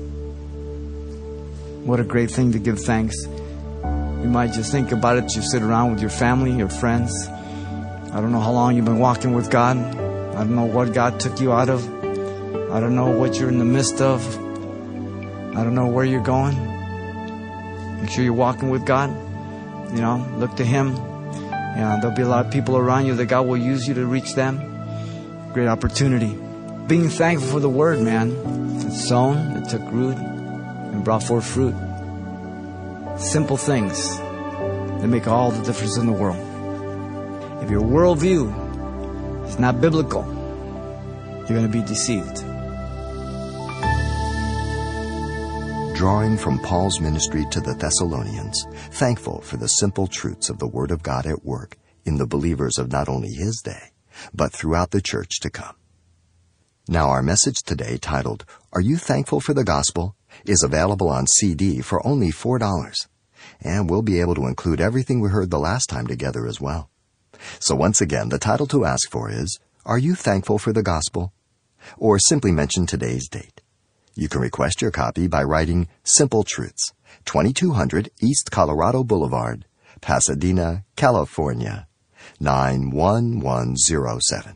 What 1.84 2.00
a 2.00 2.04
great 2.04 2.32
thing 2.32 2.52
to 2.52 2.60
give 2.60 2.80
thanks. 2.80 3.15
You 3.26 4.30
might 4.30 4.54
just 4.54 4.72
think 4.72 4.91
about 4.91 5.17
it. 5.17 5.36
You 5.36 5.41
sit 5.41 5.62
around 5.62 5.91
with 5.91 6.02
your 6.02 6.10
family, 6.10 6.52
your 6.52 6.70
friends. 6.70 7.13
I 7.28 8.20
don't 8.20 8.32
know 8.32 8.39
how 8.39 8.52
long 8.52 8.76
you've 8.76 8.86
been 8.86 9.00
walking 9.00 9.34
with 9.34 9.50
God. 9.50 9.78
I 9.78 10.43
don't 10.43 10.56
know 10.56 10.65
what 10.65 10.93
God 10.93 11.20
took 11.20 11.39
you 11.39 11.54
out 11.54 11.70
of. 11.70 11.86
I 12.72 12.80
don't 12.80 12.96
know 12.96 13.10
what 13.10 13.39
you're 13.39 13.50
in 13.50 13.60
the 13.60 13.65
midst 13.65 14.02
of. 14.02 14.22
I 15.56 15.63
don't 15.63 15.76
know 15.76 15.88
where 15.88 16.06
you're 16.06 16.22
going. 16.22 16.56
Make 18.02 18.10
sure 18.10 18.24
you're 18.24 18.34
walking 18.34 18.70
with 18.70 18.86
God. 18.86 19.10
You 19.93 20.02
know, 20.02 20.28
look 20.38 20.56
to 20.58 20.65
Him. 20.65 20.96
Yeah, 20.96 22.00
there'll 22.02 22.15
be 22.15 22.24
a 22.24 22.28
lot 22.28 22.46
of 22.46 22.52
people 22.52 22.78
around 22.78 23.06
you 23.06 23.15
that 23.15 23.28
God 23.28 23.48
will 23.48 23.58
use 23.58 23.88
you 23.88 23.93
to 23.93 24.06
reach 24.06 24.36
them. 24.36 24.60
Great 25.54 25.67
opportunity 25.67 26.38
being 26.88 27.10
thankful 27.10 27.50
for 27.50 27.60
the 27.60 27.69
word, 27.69 28.00
man. 28.00 28.32
It's 28.86 29.08
sown, 29.10 29.58
it 29.58 29.69
took 29.69 29.82
root, 29.91 30.15
and 30.17 31.04
brought 31.04 31.21
forth 31.21 31.45
fruit. 31.45 31.76
Simple 33.17 33.58
things 33.58 34.17
that 34.17 35.08
make 35.08 35.28
all 35.28 35.52
the 35.52 35.63
difference 35.65 35.97
in 35.97 36.06
the 36.06 36.13
world. 36.13 36.38
If 37.62 37.69
your 37.69 37.82
worldview 37.82 39.47
is 39.47 39.60
not 39.60 39.82
biblical, 39.82 40.23
you're 41.39 41.60
going 41.60 41.69
to 41.69 41.80
be 41.80 41.86
deceived. 41.86 42.38
Drawing 45.95 46.38
from 46.38 46.60
Paul's 46.60 47.02
ministry 47.02 47.45
to 47.52 47.60
the 47.60 47.73
Thessalonians, 47.73 48.65
thankful 48.91 49.41
for 49.41 49.58
the 49.58 49.67
simple 49.67 50.08
truths 50.08 50.50
of 50.50 50.60
the 50.60 50.67
Word 50.67 50.91
of 50.91 51.04
God 51.04 51.26
at 51.26 51.43
work 51.43 51.78
in 52.06 52.17
the 52.17 52.28
believers 52.28 52.78
of 52.78 52.91
not 52.91 53.10
only 53.10 53.34
his 53.34 53.62
day, 53.62 53.91
but 54.34 54.54
throughout 54.54 54.91
the 54.91 55.02
church 55.02 55.39
to 55.41 55.50
come. 55.50 55.76
Now, 56.89 57.10
our 57.10 57.21
message 57.21 57.63
today, 57.63 57.97
titled, 57.97 58.45
Are 58.71 58.80
You 58.80 58.95
Thankful 58.95 59.41
for 59.41 59.54
the 59.54 59.65
Gospel? 59.65 60.15
is 60.45 60.63
available 60.63 61.10
on 61.10 61.28
CD 61.28 61.82
for 61.82 62.06
only 62.08 62.30
$4. 62.30 62.93
And 63.60 63.89
we'll 63.89 64.02
be 64.02 64.21
able 64.21 64.36
to 64.36 64.47
include 64.47 64.80
everything 64.80 65.19
we 65.19 65.28
heard 65.28 65.52
the 65.52 65.60
last 65.60 65.89
time 65.89 66.08
together 66.08 66.47
as 66.47 66.62
well. 66.62 66.89
So, 67.60 67.76
once 67.76 68.00
again, 68.00 68.30
the 68.30 68.39
title 68.39 68.67
to 68.67 68.86
ask 68.86 69.12
for 69.12 69.30
is, 69.30 69.60
Are 69.86 69.97
You 69.97 70.15
Thankful 70.15 70.60
for 70.60 70.71
the 70.71 70.82
Gospel? 70.82 71.34
Or 71.97 72.19
simply 72.19 72.54
mention 72.54 72.86
today's 72.86 73.28
date. 73.28 73.60
You 74.15 74.30
can 74.30 74.39
request 74.39 74.82
your 74.82 74.91
copy 74.91 75.28
by 75.28 75.43
writing 75.43 75.89
Simple 76.06 76.45
Truths, 76.45 76.93
2200 77.26 78.12
East 78.21 78.50
Colorado 78.50 79.04
Boulevard, 79.04 79.65
Pasadena, 80.00 80.86
California, 80.95 81.86
91107 82.39 84.56